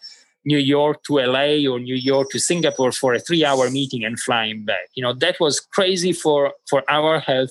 New 0.45 0.59
York 0.59 1.03
to 1.05 1.15
LA 1.15 1.69
or 1.71 1.81
New 1.81 1.97
York 1.97 2.29
to 2.31 2.39
Singapore 2.39 2.93
for 2.93 3.13
a 3.13 3.19
three 3.19 3.45
hour 3.45 3.69
meeting 3.71 4.05
and 4.05 4.19
flying 4.19 4.65
back. 4.65 4.89
You 4.95 5.03
know, 5.03 5.13
that 5.15 5.41
was 5.41 5.59
crazy 5.61 6.13
for, 6.13 6.55
for 6.69 6.85
our 6.89 7.19
health, 7.19 7.51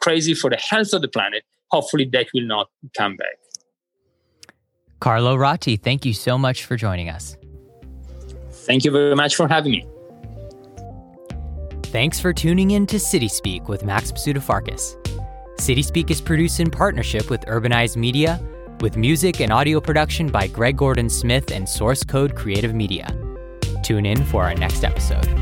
crazy 0.00 0.34
for 0.34 0.48
the 0.48 0.56
health 0.56 0.92
of 0.92 1.02
the 1.02 1.08
planet. 1.08 1.42
Hopefully, 1.70 2.08
that 2.12 2.28
will 2.32 2.46
not 2.46 2.68
come 2.96 3.16
back. 3.16 3.36
Carlo 5.00 5.36
Ratti, 5.36 5.80
thank 5.80 6.04
you 6.04 6.12
so 6.12 6.38
much 6.38 6.64
for 6.64 6.76
joining 6.76 7.08
us. 7.08 7.36
Thank 8.50 8.84
you 8.84 8.90
very 8.90 9.16
much 9.16 9.34
for 9.34 9.48
having 9.48 9.72
me. 9.72 9.86
Thanks 11.90 12.20
for 12.20 12.32
tuning 12.32 12.70
in 12.70 12.86
to 12.86 13.00
City 13.00 13.26
Speak 13.26 13.68
with 13.68 13.84
Max 13.84 14.12
Pseudofarkas. 14.12 14.94
City 15.60 15.82
Speak 15.82 16.12
is 16.12 16.20
produced 16.20 16.60
in 16.60 16.70
partnership 16.70 17.28
with 17.30 17.40
Urbanized 17.46 17.96
Media, 17.96 18.40
with 18.80 18.96
music 18.96 19.40
and 19.40 19.52
audio 19.52 19.80
production 19.80 20.28
by 20.28 20.46
Greg 20.46 20.76
Gordon 20.76 21.10
Smith 21.10 21.50
and 21.50 21.68
Source 21.68 22.04
Code 22.04 22.36
Creative 22.36 22.76
Media. 22.76 23.12
Tune 23.82 24.06
in 24.06 24.24
for 24.24 24.44
our 24.44 24.54
next 24.54 24.84
episode. 24.84 25.39